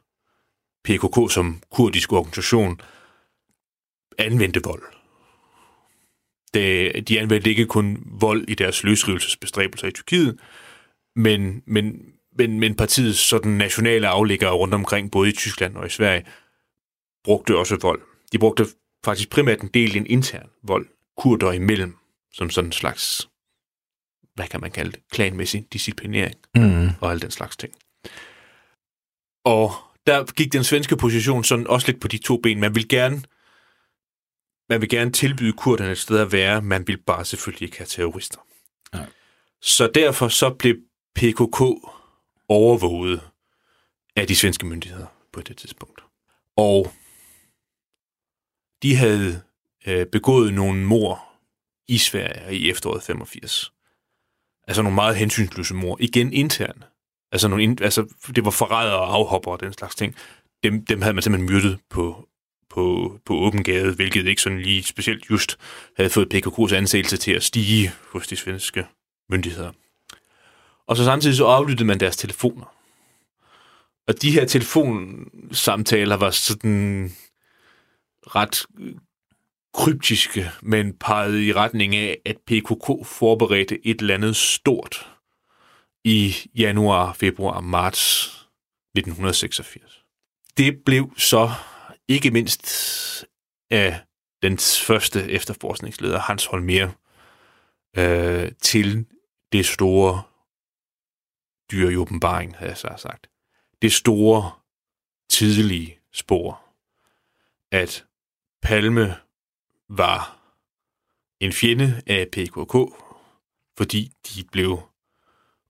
[0.83, 2.81] PKK som kurdisk organisation
[4.17, 4.98] anvendte vold.
[6.53, 10.39] Det, de anvendte ikke kun vold i deres løsrivelsesbestræbelser i Tyrkiet,
[11.15, 12.01] men, men,
[12.37, 16.25] men, men partiets sådan nationale aflæggere rundt omkring, både i Tyskland og i Sverige,
[17.23, 18.01] brugte også vold.
[18.31, 18.65] De brugte
[19.05, 21.95] faktisk primært en del en intern vold, kurder imellem,
[22.33, 23.29] som sådan en slags,
[24.35, 26.89] hvad kan man kalde det, klanmæssig disciplinering Mm.
[27.01, 27.73] og al den slags ting.
[29.45, 29.71] Og
[30.07, 32.59] der gik den svenske position sådan også lidt på de to ben.
[32.59, 33.21] Man vil gerne,
[34.69, 37.87] man vil gerne tilbyde kurderne et sted at være, man vil bare selvfølgelig ikke have
[37.87, 38.39] terrorister.
[38.93, 39.05] Nej.
[39.61, 40.75] Så derfor så blev
[41.15, 41.61] PKK
[42.49, 43.21] overvåget
[44.15, 46.01] af de svenske myndigheder på det tidspunkt.
[46.57, 46.91] Og
[48.83, 49.41] de havde
[49.87, 51.25] øh, begået nogle mor
[51.87, 53.71] i Sverige i efteråret 85.
[54.67, 55.97] Altså nogle meget hensynsløse mor.
[55.99, 56.83] Igen interne.
[57.31, 60.15] Altså, nogle, altså det var forrædere og afhopper og den slags ting.
[60.63, 62.28] Dem, dem havde man simpelthen myrdet på,
[62.69, 65.57] på, på åben gade, hvilket ikke sådan lige specielt just
[65.97, 68.85] havde fået PKK's anseelse til at stige hos de svenske
[69.29, 69.71] myndigheder.
[70.87, 72.75] Og så samtidig så aflyttede man deres telefoner.
[74.07, 77.11] Og de her telefonsamtaler var sådan
[78.27, 78.65] ret
[79.73, 85.09] kryptiske, men pegede i retning af, at PKK forberedte et eller andet stort
[86.03, 88.25] i januar, februar, marts
[88.95, 90.03] 1986.
[90.57, 91.51] Det blev så
[92.09, 93.25] ikke mindst
[93.69, 93.99] af
[94.41, 96.91] den første efterforskningsleder, Hans Holmer,
[97.97, 99.05] øh, til
[99.51, 100.23] det store
[101.71, 103.29] dyr i åbenbaring, havde jeg så sagt.
[103.81, 104.51] Det store,
[105.29, 106.61] tidlige spor,
[107.71, 108.05] at
[108.61, 109.15] Palme
[109.89, 110.39] var
[111.39, 112.75] en fjende af PKK,
[113.77, 114.81] fordi de blev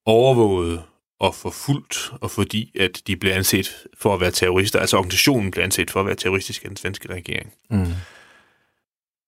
[0.05, 0.88] overvåget
[1.19, 5.63] og forfulgt, og fordi at de blev anset for at være terrorister, altså organisationen blev
[5.63, 7.53] anset for at være terroristisk af den svenske regering.
[7.69, 7.85] Mm.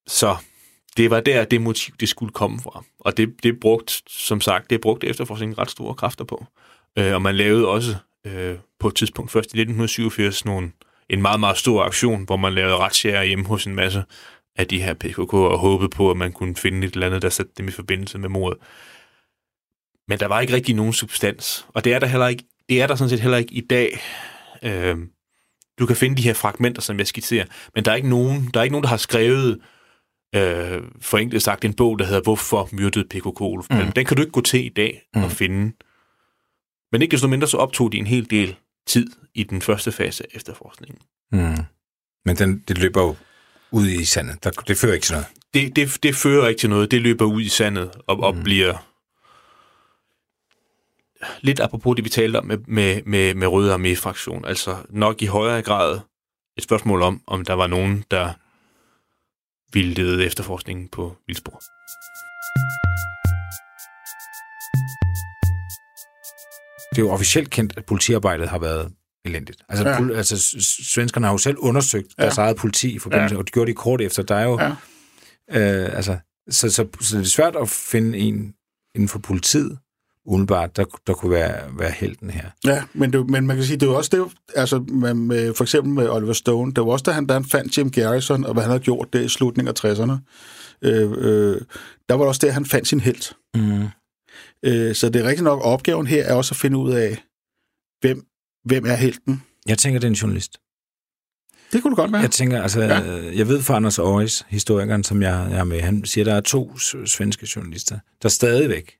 [0.07, 0.35] Så
[0.97, 2.83] det var der, det motiv, det skulle komme fra.
[2.99, 6.45] Og det, det brugt, som sagt, det brugte efterforskningen ret store kræfter på.
[6.97, 10.71] Øh, og man lavede også øh, på et tidspunkt, først i 1987, nogle,
[11.09, 14.03] en meget, meget stor aktion, hvor man lavede retsjære hjemme hos en masse
[14.55, 17.29] af de her PKK, og håbede på, at man kunne finde et eller andet, der
[17.29, 18.59] satte dem i forbindelse med mordet.
[20.07, 22.87] Men der var ikke rigtig nogen substans, og det er der heller ikke, det er
[22.87, 23.99] der sådan set heller ikke i dag.
[24.63, 24.97] Øh,
[25.79, 28.59] du kan finde de her fragmenter, som jeg skitserer, men der er ikke nogen, der,
[28.59, 29.59] er ikke nogen, der har skrevet
[30.35, 33.85] øh, forenklet sagt en bog, der hedder Hvorfor myrdede PKK Olof Palme?
[33.85, 33.91] Mm.
[33.91, 35.23] Den kan du ikke gå til i dag mm.
[35.23, 35.71] og finde.
[36.91, 38.55] Men ikke desto mindre så optog de en hel del
[38.87, 41.01] tid i den første fase af efterforskningen.
[41.31, 41.65] Mm.
[42.25, 43.15] Men den, det løber jo
[43.71, 44.43] ud i sandet.
[44.43, 45.27] Der, det fører ikke til noget.
[45.53, 46.91] Det, det, det fører ikke til noget.
[46.91, 48.43] Det løber ud i sandet og, og mm.
[48.43, 48.90] bliver
[51.41, 54.45] lidt apropos det, vi talte om med, med, med, med Røde Armé-fraktion.
[54.45, 55.99] Altså nok i højere grad
[56.57, 58.33] et spørgsmål om, om der var nogen, der
[59.73, 61.61] ville lede efterforskningen på vildspor.
[66.91, 68.91] Det er jo officielt kendt, at politiarbejdet har været
[69.25, 69.63] elendigt.
[69.69, 70.03] Altså, Ja.
[70.03, 70.13] ja.
[70.17, 70.61] altså
[70.93, 72.23] svenskerne har jo selv undersøgt ja.
[72.23, 73.39] deres eget politi i forbindelse, ja.
[73.39, 74.23] og det gjorde de kort efter.
[74.23, 74.75] Der er jo, Ja.
[75.53, 75.83] ja.
[75.85, 76.17] øh, altså,
[76.49, 78.53] så, så, så det er svært at finde en
[78.95, 79.77] inden for politiet,
[80.25, 82.49] umiddelbart, der, der kunne være, være helten her.
[82.65, 85.53] Ja, men, det, men man kan sige, det er jo også det, altså med, med,
[85.53, 88.45] for eksempel med Oliver Stone, det var også da han, da han fandt Jim Garrison,
[88.45, 90.11] og hvad han havde gjort det i slutningen af 60'erne,
[90.81, 91.61] øh, øh,
[92.09, 93.33] der var det også der, han fandt sin held.
[93.55, 93.87] Mm.
[94.65, 97.23] Øh, så det er rigtigt nok, opgaven her er også at finde ud af,
[98.01, 98.25] hvem,
[98.65, 99.43] hvem er helten.
[99.67, 100.57] Jeg tænker, det er en journalist.
[101.71, 102.21] Det kunne det godt være.
[102.21, 102.99] Jeg tænker, altså, Ja.
[103.37, 106.33] jeg ved fra Anders Aarhus, historikeren, som jeg, jeg er med, han siger, at der
[106.35, 108.97] er to svenske journalister, der stadigvæk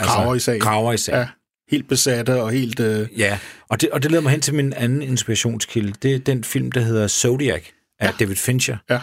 [0.00, 0.60] Graver i sagen.
[0.60, 1.20] Graver i sagen.
[1.20, 1.28] Ja,
[1.70, 2.80] helt besatte og helt...
[2.80, 3.38] Øh, Ja,
[3.68, 5.92] og det, og det leder mig hen til min anden inspirationskilde.
[6.02, 7.62] Det er den film, der hedder Zodiac
[8.00, 8.06] af Ja.
[8.06, 8.12] ja.
[8.20, 9.00] David Fincher, ja,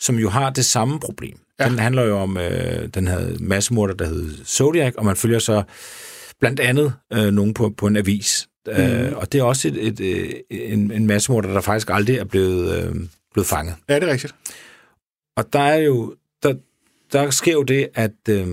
[0.00, 1.38] som jo har det samme problem.
[1.60, 1.68] Ja.
[1.68, 5.62] Den handler jo om øh, den her massemorder, der hed Zodiac, og man følger så
[6.40, 8.48] blandt andet øh, nogen på, på en avis.
[8.66, 8.72] Mm.
[8.72, 12.24] Øh, og det er også et, et, et, en, en massemorder, der faktisk aldrig er
[12.24, 12.94] blevet, øh,
[13.32, 13.74] blevet fanget.
[13.88, 14.34] Ja, det er rigtigt.
[15.36, 16.54] Og der er jo, der,
[17.12, 18.46] der sker jo det, at øh,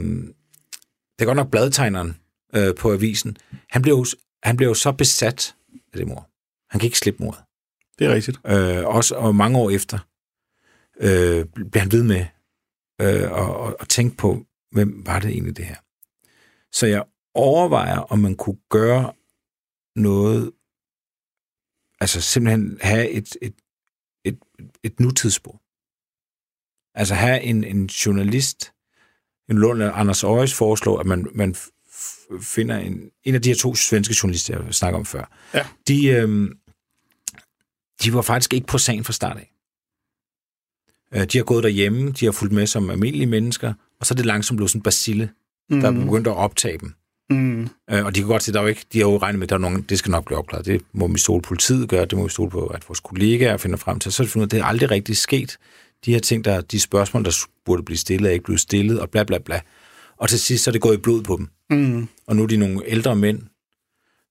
[1.19, 2.17] det er godt nok bladtegneren
[2.55, 3.37] øh, på avisen.
[3.69, 4.05] Han blev,
[4.43, 5.55] han blev så besat
[5.93, 6.29] af det mor.
[6.69, 7.43] Han kan ikke slippe mordet.
[7.99, 8.39] Det er rigtigt.
[8.45, 9.99] Øh, også og mange år efter
[10.99, 12.25] øh, bliver han ved med
[13.01, 15.75] øh, og, og, og tænke på, hvem var det egentlig det her.
[16.71, 17.03] Så jeg
[17.33, 19.13] overvejer, om man kunne gøre
[19.95, 20.51] noget,
[21.99, 23.55] altså simpelthen have et, et,
[24.25, 24.39] et,
[24.83, 25.61] et nutidsspor.
[26.99, 28.73] Altså have en, en journalist,
[29.49, 31.55] en Lund Anders Øjes foreslår, at man, man
[32.41, 35.37] finder en, en af de her to svenske journalister, jeg snakker om før.
[35.53, 35.65] Ja.
[35.87, 36.49] De, øh,
[38.03, 39.51] de var faktisk ikke på sagen fra start af.
[41.15, 44.15] Øh, De har gået derhjemme, de har fulgt med som almindelige mennesker, og så er
[44.15, 45.29] det langsomt blevet sådan en basille,
[45.69, 45.79] mm.
[45.81, 46.93] der er begyndt at optage dem.
[47.29, 47.61] Mm.
[47.91, 49.45] Øh, Og de kan godt se, der er jo ikke, de har jo regnet med,
[49.45, 50.65] at der er nogen, det skal nok blive opklaret.
[50.65, 53.57] Det må vi stole på politiet gøre, det må vi stole på, at vores kollegaer
[53.57, 54.11] finder frem til.
[54.11, 55.57] Så er det fundet, at det er aldrig rigtig sket.
[56.05, 59.09] De her ting, der, de spørgsmål, der burde blive stillet, er ikke blevet stillet, og
[59.09, 59.61] bla bla bla.
[60.17, 61.49] Og til sidst så er det gået i blod på dem.
[61.69, 62.07] Mm.
[62.27, 63.41] Og nu er de nogle ældre mænd,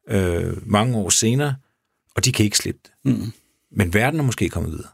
[0.08, 1.56] øh, mange år senere,
[2.14, 2.92] og de kan ikke slippe det.
[3.04, 3.32] Mm.
[3.70, 4.88] Men verden er måske kommet videre.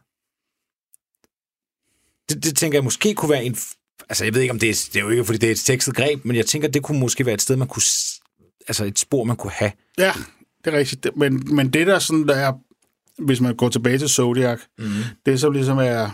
[2.28, 3.56] Det, det tænker jeg måske kunne være en...
[4.08, 5.58] Altså, jeg ved ikke, om det er, det er jo ikke, fordi det er et
[5.58, 7.82] tekstet greb, men jeg tænker, det kunne måske være et sted, man kunne...
[8.68, 9.72] Altså, et spor, man kunne have.
[9.98, 10.12] Ja,
[10.64, 11.06] det er rigtigt.
[11.16, 12.52] Men, men det der sådan, der er,
[13.18, 14.90] hvis man går tilbage til Zodiac, mm.
[15.26, 16.10] det som ligesom er,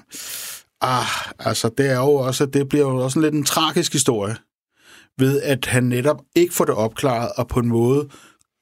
[0.81, 1.07] ah,
[1.39, 4.37] altså det er jo også, det bliver jo også en lidt en tragisk historie,
[5.19, 8.09] ved at han netop ikke får det opklaret, og på en måde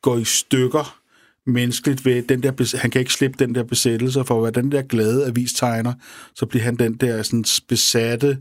[0.02, 0.98] går i stykker
[1.46, 4.82] menneskeligt ved den der, han kan ikke slippe den der besættelse, for hvad den der
[4.82, 5.92] glade avistegner,
[6.34, 8.38] så bliver han den der sådan besatte,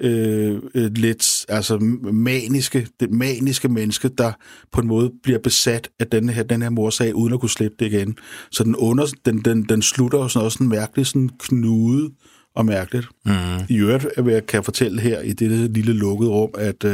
[0.00, 1.78] øh, øh, lidt altså
[2.12, 4.32] maniske, det maniske menneske, der
[4.72, 7.76] på en måde bliver besat af den her, den her morsag, uden at kunne slippe
[7.78, 8.16] det igen.
[8.50, 12.10] Så den, under, den, den, den slutter jo sådan også en mærkelig sådan knude
[12.54, 13.08] og mærkeligt.
[13.26, 13.32] Mm.
[13.68, 16.92] I øvrigt vil jeg kan fortælle her i dette lille lukkede rum, at uh,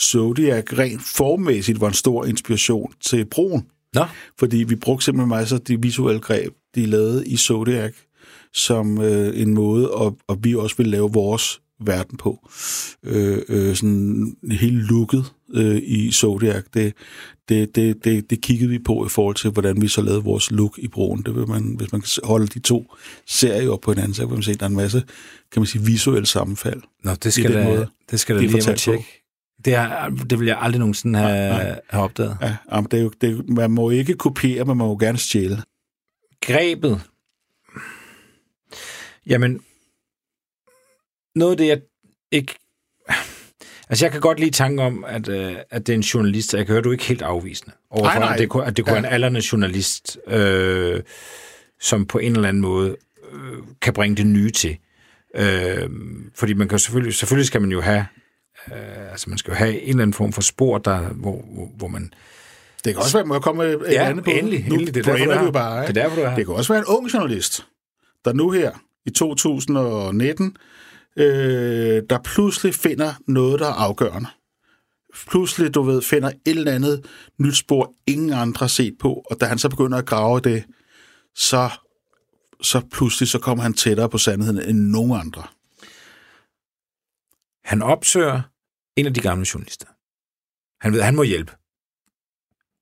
[0.00, 3.66] Zodiac rent formmæssigt var en stor inspiration til broen.
[3.94, 4.04] Nå,
[4.38, 7.92] Fordi vi brugte simpelthen masser af de visuelle greb, de lavede i Zodiac,
[8.52, 12.48] som øh, en måde, og, og vi også vil lave vores verden på.
[13.04, 15.24] Øh, øh, sådan helt lukket
[15.54, 16.92] øh, i Zodiac, det,
[17.48, 20.50] det, det, det, det kiggede vi på i forhold til, hvordan vi så lavede vores
[20.50, 21.22] look i broen.
[21.22, 22.94] Det vil man, hvis man kan holde de to
[23.26, 25.02] serier op på hinanden, så kan man se, at der er en masse,
[25.52, 26.82] kan man sige, visuelle sammenfald.
[27.04, 28.72] Nå det skal da, måde, det skal da det lige på.
[28.72, 29.04] tjekke.
[29.64, 31.54] Det, er, det vil jeg aldrig nogensinde have,
[31.88, 32.38] have opdaget.
[32.40, 35.62] Ja, jamen, det er jo, det, man må ikke kopiere, men man må gerne stjæle.
[36.40, 37.00] Grebet.
[39.26, 39.60] Jamen,
[41.34, 41.80] noget af det, jeg
[42.30, 42.54] ikke...
[43.88, 46.58] Altså, jeg kan godt lide tanken om, at, øh, at det er en journalist, og
[46.58, 48.32] jeg kan høre, du er ikke helt afvisende overfor, Nej, nej.
[48.32, 49.00] at det kunne, at det kunne Ja.
[49.00, 51.00] være en aldrende journalist, øh,
[51.80, 52.96] som på en eller anden måde
[53.32, 54.76] øh, kan bringe det nye til.
[55.36, 55.88] Øh,
[56.34, 58.06] fordi man kan selvfølgelig, selvfølgelig skal man jo have,
[58.68, 61.70] øh, altså man skal jo have en eller anden form for spor, der, hvor, hvor,
[61.76, 62.12] hvor man...
[62.84, 64.30] Det kan også være, må jeg komme med et Ja, andet på?
[64.30, 64.94] endelig, Nu endelig.
[64.94, 65.92] Det er derfor, du er bare, ikke?
[65.94, 66.34] Det er derfor, du er.
[66.34, 67.66] Det kan også være en ung journalist,
[68.24, 68.70] der nu her
[69.06, 70.56] i 2019,
[71.16, 74.28] øh, der pludselig finder noget, der er afgørende.
[75.28, 77.06] Pludselig, du ved, finder et eller andet
[77.38, 80.64] nyt spor, ingen andre har set på, og da han så begynder at grave det,
[81.34, 81.70] så,
[82.62, 85.42] så pludselig så kommer han tættere på sandheden end nogen andre.
[87.64, 88.42] Han opsøger
[88.96, 89.86] en af de gamle journalister.
[90.80, 91.52] Han ved, at han må hjælpe.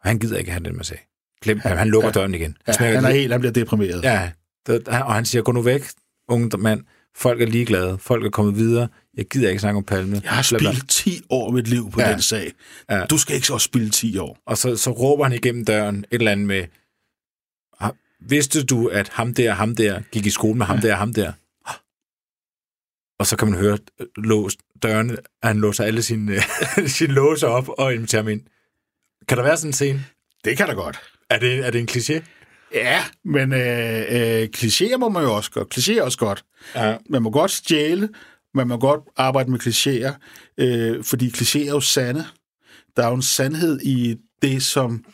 [0.01, 1.07] Og han gider ikke have den med sag.
[1.43, 2.13] Glem, han, han lukker ja.
[2.13, 2.57] døren igen.
[2.67, 4.03] Ja, smækker han er helt, han bliver deprimeret.
[4.05, 4.33] Ja,
[4.67, 5.83] det, og han siger, gå nu væk,
[6.29, 6.85] unge mand.
[7.17, 7.99] Folk er ligeglade.
[7.99, 8.89] Folk er kommet videre.
[9.17, 10.21] Jeg gider ikke snakke om Palme.
[10.25, 12.07] Jeg har spildt 10 år af mit liv på Ja.
[12.07, 12.13] ja.
[12.13, 12.53] den sag.
[12.91, 12.97] Ja.
[12.97, 13.05] Ja.
[13.07, 14.39] Du skal ikke også spille 10 år.
[14.47, 16.65] Og så, så råber han igennem døren et eller andet med,
[17.81, 17.91] "Ah,
[18.21, 21.33] vidste du, at ham der, ham der, gik i skole med ham der, ham der?
[23.19, 26.41] Og så kan man høre øh, lås, dørene, at han låser alle sine,
[26.99, 28.41] sine låser op og inviterer ham ind.
[29.29, 30.05] Kan der være sådan en scene?
[30.45, 31.01] Det kan da godt.
[31.31, 32.23] Er det, er det en kliché?
[32.75, 35.79] Ja, men øh, øh, klichéer må man jo også godt.
[35.79, 36.45] Klichéer er også godt.
[36.75, 36.97] Ja.
[37.11, 38.09] Man må godt stjæle,
[38.55, 40.13] man må godt arbejde med klichéer,
[40.59, 42.25] øh, fordi klichéer er jo sande.
[42.97, 45.05] Der er jo en sandhed i det, som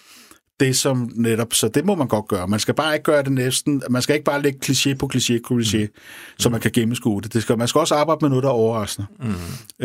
[0.60, 2.48] det som netop, så det må man godt gøre.
[2.48, 5.40] Man skal bare ikke gøre det næsten, man skal ikke bare lægge kliché på kliché
[5.48, 5.92] på kliché, mm.
[6.38, 7.32] så man kan gennemskue det.
[7.32, 9.06] det skal, man skal også arbejde med noget, der er overraskende.
[9.20, 9.34] Mm.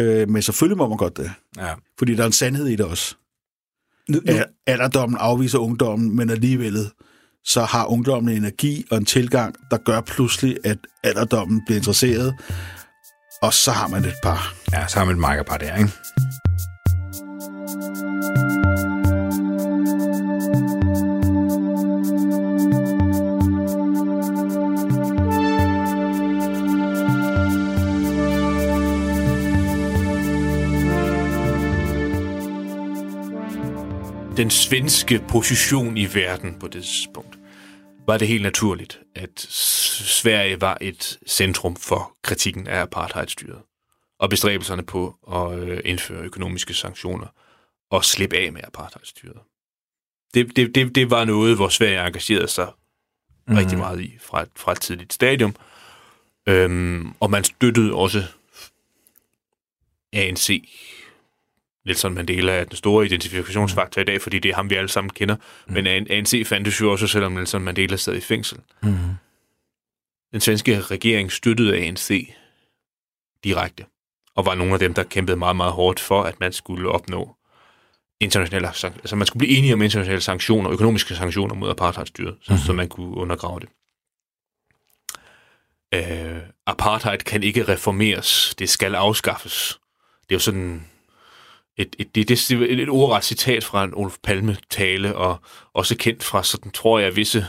[0.02, 1.74] Øh, men selvfølgelig må man godt det, ja.
[1.98, 3.16] fordi der er en sandhed i det også.
[4.10, 6.90] Nu, nu, Al- Alderdommen afviser ungdommen, men alligevel
[7.46, 12.36] så har ungdommen en energi og en tilgang, der gør pludselig, at alderdommen bliver interesseret.
[13.42, 14.54] Og så har man et par.
[14.72, 15.92] Ja, så har man et makkerpar der, ikke?
[34.42, 37.40] Den svenske position i verden på det tidspunkt,
[38.08, 43.62] var det helt naturligt, at Sverige var et centrum for kritikken af apartheidstyret
[44.20, 47.28] og bestræbelserne på at øh, indføre økonomiske sanktioner
[47.92, 49.40] og slippe af med apartheidstyret.
[50.34, 52.72] Det, det, det, det var noget, hvor Sverige engagerede sig
[53.48, 53.56] mm.
[53.56, 55.56] rigtig meget i fra, fra et tidligt stadium.
[56.48, 58.24] Øhm, og man støttede også
[60.14, 60.70] ANC
[61.86, 65.10] Nelson Mandela er den store identifikationsfaktor i dag, fordi det er ham, vi alle sammen
[65.10, 65.36] kender.
[65.68, 65.74] Mm.
[65.74, 68.58] Men ANC fandtes jo også, selvom Nelson Mandela sad i fængsel.
[68.84, 68.98] Mm.
[70.32, 72.34] Den svenske regering støttede ANC
[73.44, 73.86] direkte,
[74.36, 77.36] og var nogle af dem, der kæmpede meget, meget hårdt for, at man skulle opnå
[78.22, 82.58] internationale altså man skulle blive enige om internationale sanktioner, økonomiske sanktioner mod apartheidstyret, mm.
[82.58, 83.70] så, så man kunne undergrave det.
[85.96, 89.80] Uh, apartheid kan ikke reformeres, det skal afskaffes.
[90.24, 90.88] Det er jo sådan
[91.82, 95.42] et, et, det, det er et, et ordret citat fra en Olof Palme-tale, og
[95.74, 97.46] også kendt fra, sådan tror jeg, visse,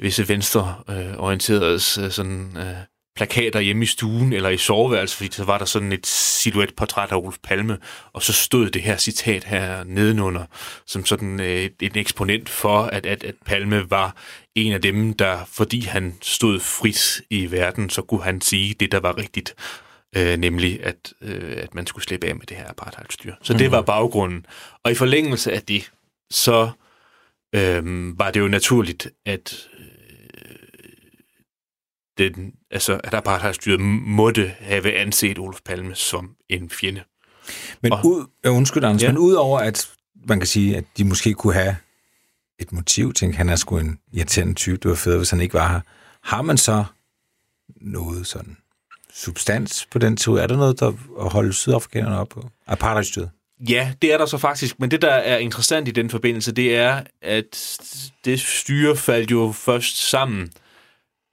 [0.00, 2.76] visse venstreorienterede øh, sådan, øh,
[3.16, 7.16] plakater hjemme i stuen eller i soveværelset, fordi så var der sådan et silhuetportræt af
[7.16, 7.78] Olof Palme,
[8.12, 10.44] og så stod det her citat her nedenunder,
[10.86, 14.16] som sådan øh, et, eksponent for, at, at, at Palme var
[14.54, 18.92] en af dem, der, fordi han stod frit i verden, så kunne han sige det,
[18.92, 19.54] der var rigtigt
[20.16, 23.34] øh, nemlig at, øh, at man skulle slippe af med det her apartheidstyr.
[23.42, 23.58] Så mm.
[23.58, 24.46] det var baggrunden.
[24.82, 25.92] Og i forlængelse af det,
[26.30, 26.70] så
[27.54, 29.86] øh, var det jo naturligt, at øh,
[32.18, 37.02] den, altså, at apartheidstyret måtte have anset Olof Palme som en fjende.
[37.80, 39.08] Men og, ud, undskyld, Anders, ja.
[39.08, 39.90] men udover at
[40.28, 41.76] man kan sige, at de måske kunne have
[42.58, 45.40] et motiv til, at han er sgu en irriterende type, det var fedt, hvis han
[45.40, 45.80] ikke var her,
[46.22, 46.84] har man så
[47.80, 48.56] noget sådan
[49.16, 50.40] substans på den tur?
[50.40, 52.50] Er der noget, der at holde sydafrikanerne op på?
[52.66, 53.30] Apartheidstyret?
[53.68, 54.80] Ja, det er der så faktisk.
[54.80, 57.78] Men det, der er interessant i den forbindelse, det er, at
[58.24, 60.52] det styre faldt jo først sammen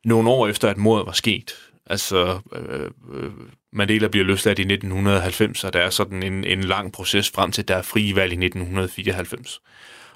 [0.05, 1.53] nogle år efter, at mordet var sket.
[1.85, 3.31] Altså, øh, øh
[3.75, 7.61] Mandela bliver løsladt i 1990, og der er sådan en, en lang proces frem til,
[7.61, 9.61] at der er frie valg i 1994.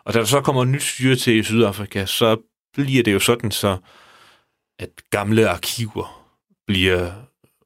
[0.03, 2.38] Og da der så kommer nyt styre til i Sydafrika, så
[2.74, 3.78] bliver det jo sådan så,
[4.80, 6.28] at gamle arkiver
[6.68, 7.11] bliver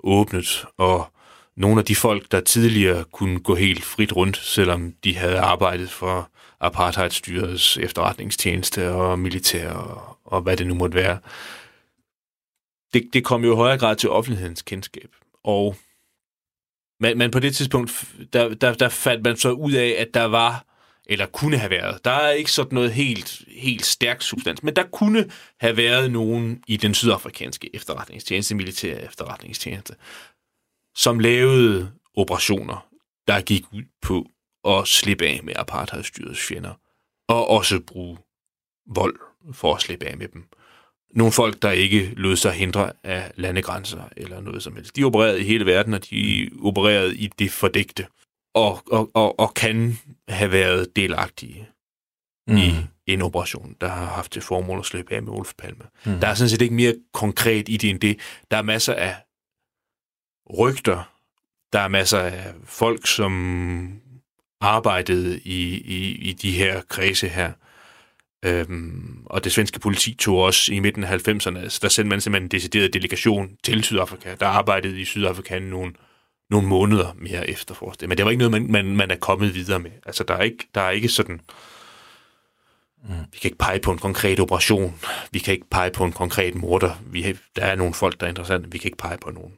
[0.03, 1.11] åbnet, og
[1.55, 5.89] nogle af de folk, der tidligere kunne gå helt frit rundt, selvom de havde arbejdet
[5.89, 6.29] for
[6.59, 11.19] apartheidstyrets efterretningstjeneste og militær og, og hvad det nu måtte være,
[12.93, 15.09] det, det kom jo i højere grad til offentlighedens kendskab.
[15.43, 15.75] Og
[16.99, 20.23] men, men på det tidspunkt, der, der, der fandt man så ud af, at der
[20.25, 20.65] var,
[21.05, 24.83] eller kunne have været, der er ikke sådan noget helt, helt stærk substans, men der
[24.83, 29.95] kunne have været nogen i den sydafrikanske efterretningstjeneste, militære efterretningstjeneste,
[30.95, 32.87] som lavede operationer,
[33.27, 34.27] der gik ud på
[34.67, 36.73] at slippe af med apartheidstyrets fjender,
[37.27, 38.17] og også bruge
[38.95, 39.19] vold
[39.53, 40.43] for at slippe af med dem.
[41.15, 44.95] Nogle folk, der ikke lod sig hindre af landegrænser eller noget som helst.
[44.95, 48.07] De opererede i hele verden, og de opererede i det fordægte,
[48.53, 49.97] og, og, og, og kan
[50.27, 51.67] have været delagtige
[52.47, 52.57] mm.
[52.57, 52.73] i
[53.07, 55.83] en operation, der har haft til formål at slippe af med Ulf Palme.
[56.05, 56.19] Mm.
[56.19, 58.19] Der er sådan set ikke mere konkret i det end det.
[58.51, 59.15] Der er masser af
[60.59, 61.11] rygter,
[61.73, 64.01] der er masser af folk, som
[64.61, 67.51] arbejdede i, i, i de her kredse her.
[68.45, 72.21] Øhm, og det svenske politi tog også i midten af 90'erne, altså der sendte man
[72.21, 75.93] simpelthen en decideret delegation til Sydafrika, der arbejdede i Sydafrika nogle,
[76.51, 78.09] nogle måneder mere efter det.
[78.09, 79.91] Men det var ikke noget, man, man, man er kommet videre med.
[80.05, 81.41] Altså der er ikke, der er ikke sådan...
[83.03, 83.09] Mm.
[83.31, 84.99] Vi kan ikke pege på en konkret operation.
[85.31, 86.95] Vi kan ikke pege på en konkret morder.
[87.05, 88.71] Vi, der er nogle folk, der er interessante.
[88.71, 89.51] Vi kan ikke pege på nogen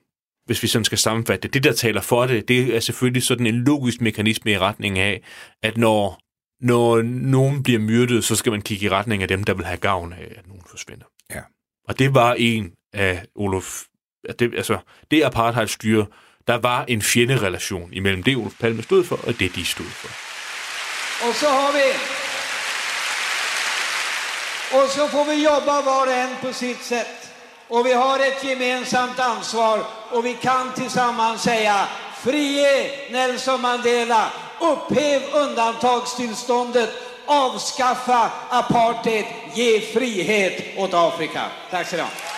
[0.46, 3.48] hvis vi sådan skal sammenfatte det, det der taler for det, det er selvfølgelig sådan
[3.48, 5.22] en logisk mekanisme i retning af,
[5.62, 6.20] at når,
[6.62, 9.78] når nogen bliver myrdet, så skal man kigge i retning af dem, der vil have
[9.78, 11.06] gavn af, at nogen forsvinder.
[11.32, 11.42] Ja.
[11.88, 13.84] Og det var en af Olof,
[14.40, 14.78] det, altså
[15.12, 16.06] det apartheidstyre,
[16.48, 20.10] der var en fjenderelation imellem det, Olof Palme stod for, og det, de stod for.
[21.28, 21.94] Og så har vi
[24.74, 27.30] och så får vi jobba var en på sitt sätt.
[27.68, 29.80] Och vi har ett gemensamt ansvar
[30.12, 31.88] och vi kan tillsammans säga
[32.24, 36.90] Frie Nelson Mandela, upphäv undantagstillståndet,
[37.26, 41.42] avskaffa apartheid, ge frihet åt Afrika.
[41.72, 42.33] Tack så mycket.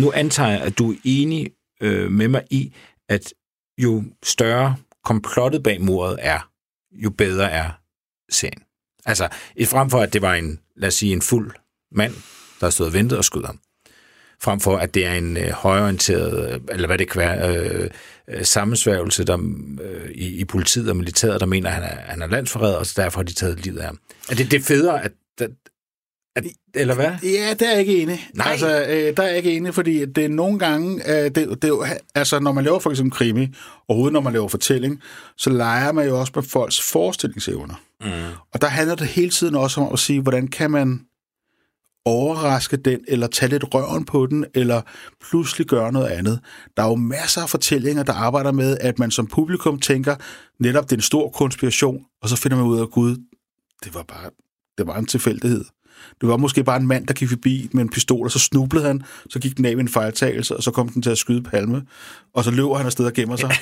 [0.00, 2.74] Nu antager jeg, at du er enig øh, med mig i,
[3.08, 3.34] at
[3.78, 6.50] jo større komplottet bag mordet er,
[6.92, 7.70] jo bedre er
[8.30, 8.62] serien.
[9.06, 11.52] Altså, i frem for at det var en, lad os sige, en fuld
[11.92, 12.14] mand,
[12.60, 13.58] der stod og ventede og skød ham.
[14.42, 17.90] Frem for at det er en øh, højorienteret, øh, eller hvad det kan være, øh,
[18.28, 19.38] øh, sammensværgelse der,
[19.82, 22.86] øh, i, i politiet og militæret, der mener, at han er, han er landsforræder, og
[22.86, 23.98] så derfor har de taget livet af ham.
[24.30, 25.50] Er det, det federe, at, at,
[26.36, 27.10] at eller hvad?
[27.22, 28.28] Ja, der er jeg ikke enig.
[28.34, 28.50] Nej.
[28.50, 31.64] Altså, øh, der er jeg ikke enig, fordi det er nogle gange, øh, det, det
[31.64, 33.48] er altså når man laver for eksempel krimi,
[33.88, 35.00] overhovedet når man laver fortælling,
[35.36, 37.74] så leger man jo også med folks forestillingsevner.
[38.00, 38.10] Mm.
[38.54, 41.00] Og der handler det hele tiden også om at sige, hvordan kan man
[42.04, 44.82] overraske den, eller tage lidt røven på den, eller
[45.30, 46.40] pludselig gøre noget andet.
[46.76, 50.16] Der er jo masser af fortællinger, der arbejder med, at man som publikum tænker,
[50.60, 53.16] netop det er en stor konspiration, og så finder man ud af, Gud,
[53.84, 54.30] det var bare
[54.78, 55.64] det var en tilfældighed.
[56.20, 58.86] Det var måske bare en mand, der gik forbi med en pistol, og så snublede
[58.86, 61.42] han, så gik den af med en fejltagelse, og så kom den til at skyde
[61.42, 61.82] Palme,
[62.34, 63.50] og så løber han afsted og gemmer sig.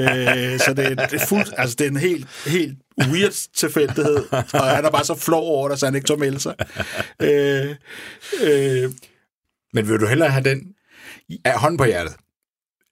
[0.00, 4.64] øh, så det, det, er fuldt, altså det er en helt, helt weird tilfældighed, og
[4.76, 6.54] han er bare så flov over det, så han ikke tør melde sig.
[7.22, 7.74] Øh,
[8.42, 8.90] øh,
[9.72, 10.62] Men vil du hellere have den
[11.44, 12.16] af hånd på hjertet?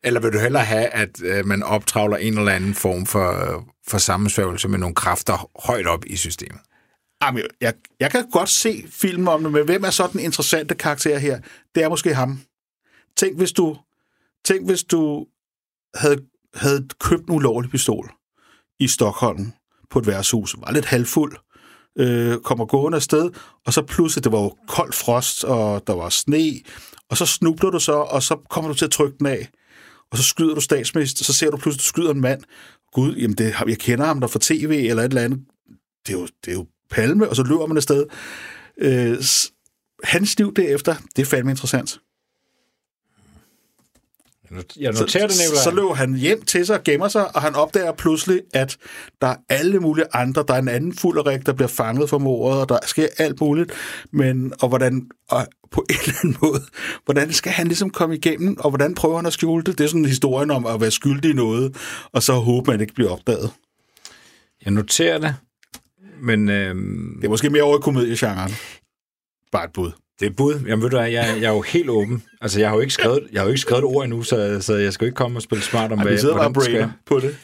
[0.05, 3.99] Eller vil du hellere have, at øh, man optravler en eller anden form for, for
[3.99, 6.61] sammensværgelse med nogle kræfter højt op i systemet?
[7.25, 10.75] Jamen, jeg, jeg kan godt se filmen om det, men hvem er så den interessante
[10.75, 11.41] karakter her?
[11.75, 12.41] Det er måske ham.
[13.16, 13.77] Tænk, hvis du,
[14.45, 15.27] tænk, hvis du
[15.95, 18.11] havde, havde købt en ulovlig pistol
[18.81, 19.53] i Stockholm
[19.91, 21.37] på et værtshus, var lidt halvfuld,
[21.99, 23.31] øh, kommer gående afsted,
[23.66, 26.61] og så pludselig, det var jo kold frost, og der var sne,
[27.11, 29.49] og så snubler du så, og så kommer du til at trykke den af,
[30.11, 32.43] og så skyder du statsminister, så ser du pludselig, du skyder en mand.
[32.93, 35.41] Gud, jamen det, jeg kender ham der fra tv eller et eller andet.
[36.07, 38.05] Det er jo, det er jo palme, og så løber man afsted.
[38.78, 39.16] Øh,
[40.05, 41.99] hans liv derefter, det er fandme interessant.
[44.80, 47.55] Jeg noterer det, så, så løber han hjem til sig og gemmer sig, og han
[47.55, 48.76] opdager pludselig, at
[49.20, 50.45] der er alle mulige andre.
[50.49, 53.72] Der er en anden fulderik, der bliver fanget for mordet, og der sker alt muligt.
[54.11, 56.62] Men, og hvordan, og på en eller anden måde,
[57.05, 59.78] hvordan skal han ligesom komme igennem, og hvordan prøver han at skjule det?
[59.78, 61.76] Det er sådan en historien om at være skyldig i noget,
[62.12, 63.51] og så håbe, man ikke bliver opdaget.
[64.64, 65.34] Jeg noterer det,
[66.21, 68.53] men øhm, Det er måske mere over i komediegenren.
[69.53, 69.91] Bare et bud.
[70.21, 70.55] det er et bud.
[70.67, 72.23] Jamen ved du hvad, jeg, jeg er jo helt åben.
[72.41, 74.59] Altså, jeg har jo ikke skrevet, jeg har jo ikke skrevet et ord endnu, så,
[74.61, 76.12] så jeg skal jo ikke komme og spille smart om, Ej, hvad,
[76.55, 76.91] det skal.
[77.07, 77.37] på det.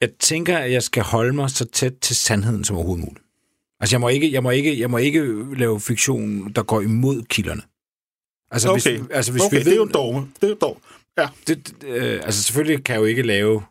[0.00, 3.24] Jeg tænker, at jeg skal holde mig så tæt til sandheden som overhovedet muligt.
[3.80, 7.22] Altså, jeg må ikke, jeg må ikke, jeg må ikke lave fiktion, der går imod
[7.22, 7.62] kilderne.
[8.50, 10.20] Altså, Okay, hvis, altså, hvis okay vi det er jo ved, dogme.
[10.40, 10.80] Det er jo dogme.
[11.18, 11.28] Ja.
[11.46, 13.62] det, det, øh, altså selvfølgelig kan jeg jo ikke lave,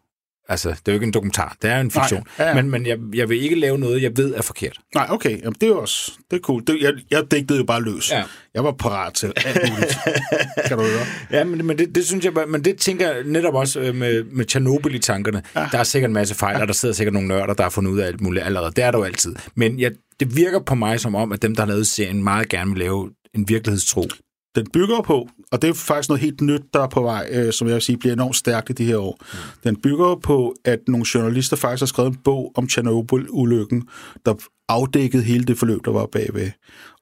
[0.50, 2.54] altså det er jo ikke en dokumentar, det er en fiktion, ja, ja.
[2.54, 4.80] men, men jeg, jeg vil ikke lave noget, jeg ved er forkert.
[4.96, 5.40] Nej, okay.
[5.42, 6.12] Jamen, det er også...
[6.32, 6.64] Det er cool.
[6.68, 8.12] Det, jeg, jeg digtede jo bare løs.
[8.12, 8.24] Ja.
[8.54, 9.98] Jeg var parat til alt muligt.
[10.68, 11.06] kan du høre?
[11.32, 14.24] Ja, men, men det, det synes jeg, men det tænker jeg netop også øh, med,
[14.24, 15.44] med Tjernobyl i tankerne.
[15.56, 15.68] Ja.
[15.72, 17.92] Der er sikkert en masse fejl, og der sidder sikkert nogle nørder, der har fundet
[17.92, 18.72] ud af alt muligt allerede.
[18.76, 19.36] Det er der jo altid.
[19.56, 22.50] Men jeg, det virker på mig som om, at dem, der har lavet serien, meget
[22.50, 24.08] gerne vil lave en virkelighedstro.
[24.56, 27.54] Den bygger på, og det er faktisk noget helt nyt, der er på vej, øh,
[27.54, 29.18] som jeg vil sige, bliver enormt stærkt i de her år.
[29.22, 29.38] Mm.
[29.64, 33.88] Den bygger på, at nogle journalister faktisk har skrevet en bog om Tjernobyl-ulykken,
[34.26, 34.34] der
[34.70, 36.52] afdækkede hele det forløb, der var bagved.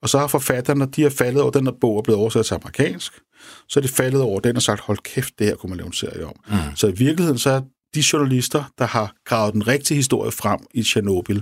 [0.01, 2.54] Og så har forfatterne, de har faldet over den her bog og blevet oversat til
[2.54, 3.14] amerikansk.
[3.70, 5.88] Så er de faldet over den og sagt, hold kæft, det her kunne man lave
[5.88, 6.36] en serie om.
[6.47, 6.76] Mm.
[6.76, 7.62] Så i virkeligheden, så er
[7.95, 11.41] de journalister, der har gravet den rigtige historie frem i Tjernobyl,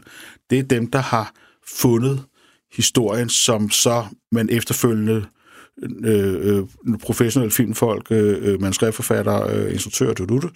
[0.50, 1.34] det er dem, der har
[1.68, 2.24] fundet
[2.74, 5.26] historien, som så man efterfølgende
[6.04, 10.50] øh, øh, professionelle filmfolk, øh, manuskriptforfattere, øh, instruktører, du, du, du,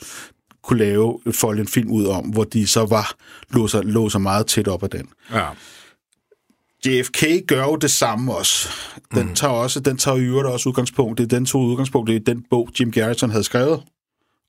[0.63, 3.15] kunne lave, folde en film ud om, hvor de så var,
[3.49, 5.09] lå sig, lå sig meget tæt op af den.
[5.33, 5.49] Ja.
[6.85, 8.69] JFK gør jo det samme også.
[9.15, 9.35] Den mm.
[9.35, 11.17] tager også, den tager i øvrigt også udgangspunkt.
[11.17, 13.81] Det er den tog udgangspunkt i den bog, Jim Garrison havde skrevet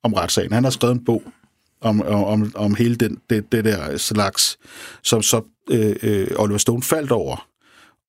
[0.02, 0.52] om retssagen.
[0.52, 1.22] Han har skrevet en bog
[1.80, 4.58] om, om, om hele den, det, det der slags,
[5.02, 7.48] som så øh, øh, Oliver Stone faldt over.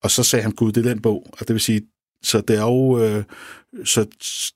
[0.03, 1.27] Og så sagde han, gud, det er den bog.
[1.31, 1.81] Og det vil sige,
[2.27, 3.23] så det er jo, øh,
[3.85, 4.05] så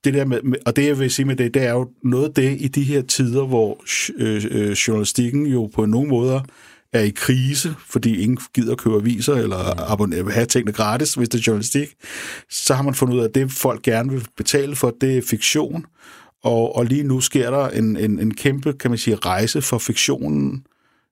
[0.03, 2.33] det der med, og det jeg vil sige med det, det er jo noget af
[2.33, 3.83] det i de her tider, hvor
[4.17, 6.41] øh, øh, journalistikken jo på nogle måder
[6.93, 11.39] er i krise, fordi ingen gider købe aviser eller abonnere, have tingene gratis, hvis det
[11.39, 11.87] er journalistik,
[12.49, 15.21] så har man fundet ud af, at det folk gerne vil betale for, det er
[15.21, 15.85] fiktion.
[16.43, 19.77] Og, og lige nu sker der en, en, en kæmpe, kan man sige, rejse for
[19.77, 20.65] fiktionen,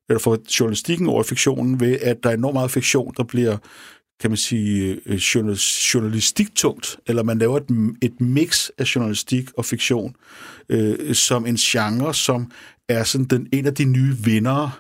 [0.10, 3.58] eller for journalistikken over fiktionen, ved at der er enormt meget fiktion, der bliver
[4.20, 5.16] kan man sige, øh,
[5.94, 10.16] journalistiktungt, eller man laver et, et mix af journalistik og fiktion,
[10.70, 12.52] øh, som en genre, som
[12.90, 14.72] er sådan den, en af de nye vindere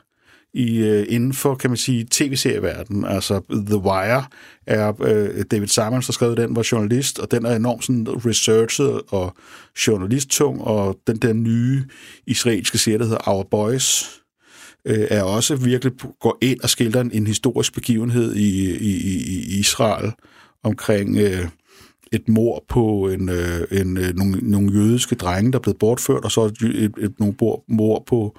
[0.54, 3.06] i, øh, inden for, kan man sige, tv-serieverden.
[3.06, 4.24] Altså, The Wire
[4.68, 9.02] er øh, David Simons, der skrev den, var journalist, og den er enormt sådan researchet
[9.08, 9.36] og
[9.88, 11.84] journalisttung, og den der nye
[12.28, 14.20] israelske serie, der hedder Our Boys,
[14.86, 18.95] øh, er også virkelig går ind og skildrer en, en historisk begivenhed i, i,
[19.27, 20.11] i Israel
[20.63, 21.45] omkring øh,
[22.11, 26.23] et mor på en, øh, en, øh, nogle, nogle jødiske drenge, der er blevet bortført,
[26.23, 27.36] og så et, et, et, nogle
[27.67, 28.38] mor på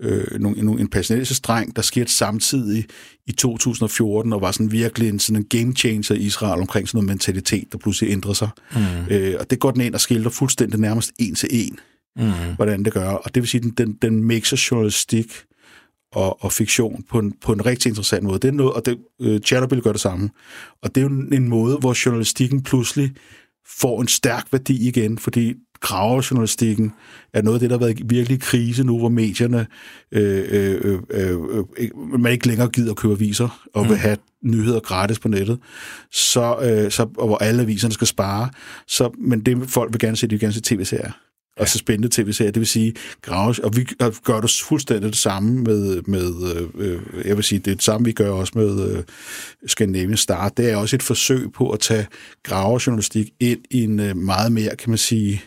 [0.00, 2.84] øh, nogle, en palæstinensisk dreng, der skete samtidig
[3.26, 6.98] i 2014, og var sådan virkelig en, sådan en game changer i Israel omkring sådan
[6.98, 8.48] noget mentalitet, der pludselig ændrer sig.
[8.72, 8.80] Mm.
[9.10, 11.78] Øh, og det går den ind og skildrer fuldstændig nærmest en til en,
[12.16, 12.32] mm.
[12.56, 13.08] hvordan det gør.
[13.08, 15.32] Og det vil sige, at den, den mixer journalistik
[16.14, 18.38] og, og fiktion på en, på en rigtig interessant måde.
[18.38, 20.30] Det er noget, og det, øh, Chernobyl gør det samme.
[20.82, 23.10] Og det er jo en måde, hvor journalistikken pludselig
[23.66, 26.92] får en stærk værdi igen, fordi gravejournalistikken
[27.32, 29.66] er noget af det, der har været virkelig krise nu, hvor medierne
[30.12, 31.38] øh, øh, øh,
[31.78, 33.98] øh, man ikke længere gider at købe aviser og vil mm.
[33.98, 35.58] have nyheder gratis på nettet,
[36.12, 38.48] så, øh, så, og hvor alle aviserne skal spare.
[38.86, 41.12] Så, men det folk vil gerne se, de vil gerne se tv-serier
[41.56, 42.52] og så spændende tv-serier.
[42.52, 43.84] Det vil sige, grave, og vi
[44.24, 46.32] gør det fuldstændig det samme med, med
[46.74, 49.02] øh, jeg vil sige, det er det samme, vi gør også med øh,
[49.66, 50.48] Scandinavian Star.
[50.48, 52.06] Det er også et forsøg på at tage
[52.42, 55.42] gravejournalistik ind i en øh, meget mere, kan man sige,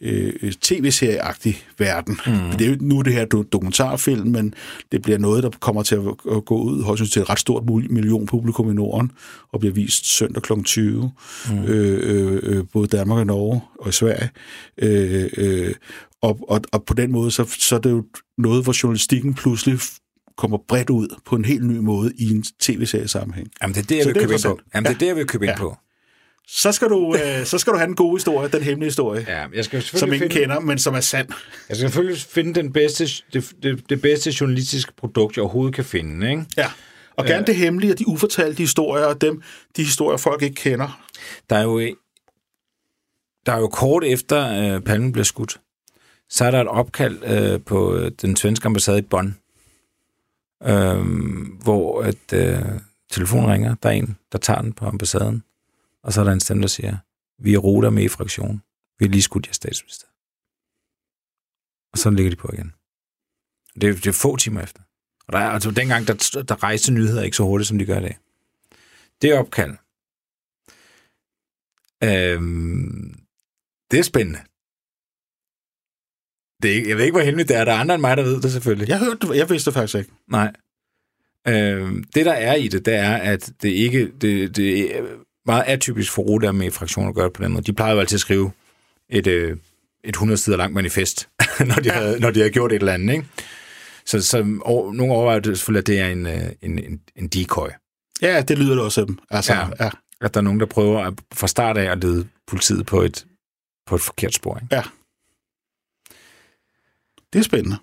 [0.00, 2.20] øh, tv-serieagtig verden.
[2.26, 2.58] Mm.
[2.58, 4.54] Det er jo nu det her dokumentarfilm, men
[4.92, 8.26] det bliver noget, der kommer til at gå ud højst til et ret stort million
[8.26, 9.12] publikum i Norden,
[9.52, 10.52] og bliver vist søndag kl.
[10.64, 11.12] 20,
[11.50, 11.64] mm.
[11.64, 14.30] øh, øh, øh, både Danmark og Norge og i Sverige.
[14.78, 15.74] Øh, øh,
[16.22, 18.04] og, og, og på den måde, så, så er det jo
[18.38, 19.78] noget, hvor journalistikken pludselig
[20.36, 23.48] kommer bredt ud på en helt ny måde i en tv-serie-sammenhæng.
[23.62, 24.58] Jamen, det er det, jeg vil købe ind på.
[24.74, 25.76] Jamen, det er det, jeg vil købe ind på
[26.50, 29.46] så skal du, øh, så skal du have den gode historie, den hemmelige historie, ja,
[29.54, 31.28] jeg skal som ingen finde, kender, men som er sand.
[31.68, 35.84] Jeg skal selvfølgelig finde den bedste, det, det, det bedste journalistiske produkt, jeg overhovedet kan
[35.84, 36.30] finde.
[36.30, 36.44] Ikke?
[36.56, 36.70] Ja,
[37.16, 39.42] og gerne øh, det hemmelige og de ufortalte historier, og dem,
[39.76, 41.00] de historier, folk ikke kender.
[41.50, 41.80] Der er jo,
[43.46, 45.60] der er jo kort efter øh, palmen blev skudt,
[46.30, 49.36] så er der et opkald øh, på øh, den svenske ambassade i Bonn,
[50.62, 50.98] øh,
[51.62, 52.58] hvor at, øh,
[53.10, 53.74] telefonen ringer.
[53.82, 55.42] Der er en, der tager den på ambassaden
[56.02, 56.96] og så er der en stemme, der siger,
[57.42, 58.62] vi er ruter med i fraktion.
[58.98, 60.06] Vi har lige skudt jer statsminister.
[61.92, 62.72] Og så ligger de på igen.
[63.80, 64.82] Det er, det er få timer efter.
[65.26, 67.98] Og der er, altså, dengang, der, der rejste nyheder ikke så hurtigt, som de gør
[67.98, 68.18] i dag.
[69.22, 69.74] Det er opkald.
[72.04, 73.20] Øhm,
[73.90, 74.40] det er spændende.
[76.62, 77.64] Det er, jeg ved ikke, hvor heldigt det er.
[77.64, 78.88] Der er andre end mig, der ved det selvfølgelig.
[78.88, 80.12] Jeg hørte jeg vidste det faktisk ikke.
[80.28, 80.52] Nej.
[81.48, 84.12] Øhm, det, der er i det, det er, at det ikke...
[84.20, 84.90] Det, det,
[85.48, 87.64] meget atypisk for Rode med fraktioner at gøre på den måde.
[87.64, 88.52] De plejede jo altid at skrive
[89.08, 89.56] et, øh,
[90.04, 91.28] et 100 sider langt manifest,
[91.68, 91.92] når, de ja.
[91.92, 93.14] havde, når de havde gjort et eller andet.
[93.14, 93.26] Ikke?
[94.06, 97.28] Så, så og, nogle overvejer det selvfølgelig, at det er en, øh, en, en, en
[97.28, 97.68] decoy.
[98.22, 99.18] Ja, det lyder det også dem.
[99.30, 99.90] Altså, ja, ja.
[100.20, 103.26] At der er nogen, der prøver at, fra start af at lede politiet på et,
[103.86, 104.58] på et forkert spor.
[104.58, 104.74] Ikke?
[104.74, 104.82] Ja.
[107.32, 107.76] Det er spændende.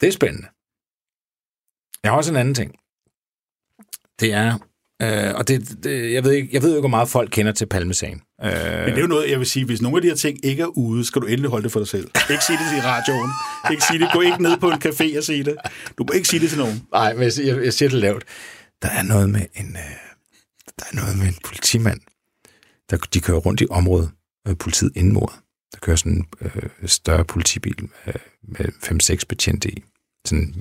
[0.00, 0.48] Det er spændende.
[2.02, 2.74] Jeg har også en anden ting.
[4.20, 4.58] Det er,
[5.02, 7.66] Øh, og det, det, jeg, ved ikke, jeg ved ikke, hvor meget folk kender til
[7.66, 8.20] palmesagen.
[8.44, 10.44] Øh, Men det er jo noget, jeg vil sige, hvis nogle af de her ting
[10.44, 12.10] ikke er ude, skal du endelig holde det for dig selv.
[12.30, 13.30] Ikke sige det i radioen.
[13.70, 14.08] Ikke sige det.
[14.12, 15.56] Gå ikke ned på en café og sige det.
[15.98, 16.82] Du må ikke sige det til nogen.
[16.92, 18.24] Nej, men jeg, jeg, jeg siger det lavt.
[18.82, 19.94] Der er noget med en, øh,
[20.78, 22.00] der er noget med en politimand,
[22.90, 24.10] der de kører rundt i området,
[24.48, 25.36] øh, politiet inden mordet.
[25.72, 28.14] Der kører sådan en øh, større politibil øh,
[28.48, 28.66] med
[29.20, 29.84] 5-6 betjente i.
[30.26, 30.54] Sådan,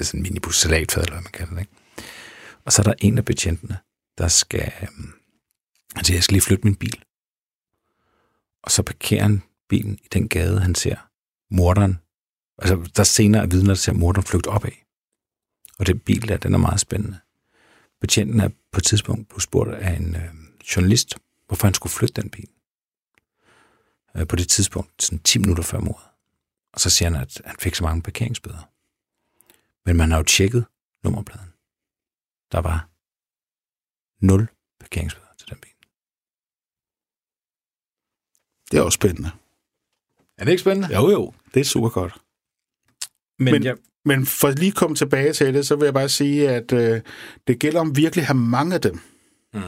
[0.00, 1.72] sådan en minibus salatfad, eller hvad man kalder det, ikke?
[2.64, 3.78] Og så er der en af betjentene,
[4.18, 4.72] der skal...
[4.82, 5.12] Øhm,
[5.94, 7.04] han altså, jeg skal lige flytte min bil.
[8.62, 10.96] Og så parkerer han bilen i den gade, han ser
[11.50, 11.98] morderen.
[12.58, 14.86] Altså, der senere er vidner, der ser morderen flygte op af.
[15.78, 17.18] Og den bil der, den er meget spændende.
[18.00, 20.34] Betjenten er på et tidspunkt blevet spurgt af en øh,
[20.76, 21.14] journalist,
[21.46, 22.48] hvorfor han skulle flytte den bil.
[24.16, 26.06] Øh, på det tidspunkt, sådan 10 minutter før mordet.
[26.72, 28.70] Og så siger han, at han fik så mange parkeringsbøder.
[29.86, 30.64] Men man har jo tjekket
[31.04, 31.53] nummerpladen.
[32.54, 32.88] Der var
[34.26, 34.48] nul
[34.80, 35.70] parkeringsbøder til den bil.
[38.70, 39.30] Det er også spændende.
[40.38, 40.94] Er det ikke spændende?
[40.94, 41.32] Jo, jo.
[41.54, 42.14] Det er super godt.
[43.38, 43.76] Men, men, jeg...
[44.04, 47.00] men for lige at komme tilbage til det, så vil jeg bare sige, at øh,
[47.46, 49.00] det gælder om virkelig at have mange af dem.
[49.54, 49.60] Mm.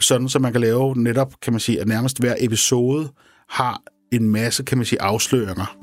[0.00, 3.12] Sådan, så man kan lave netop, kan man sige, at nærmest hver episode
[3.48, 5.78] har en masse, kan man sige, afsløringer.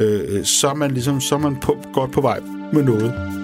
[0.00, 2.40] Øh, så er man ligesom, så er man på, godt på vej
[2.72, 3.43] med noget.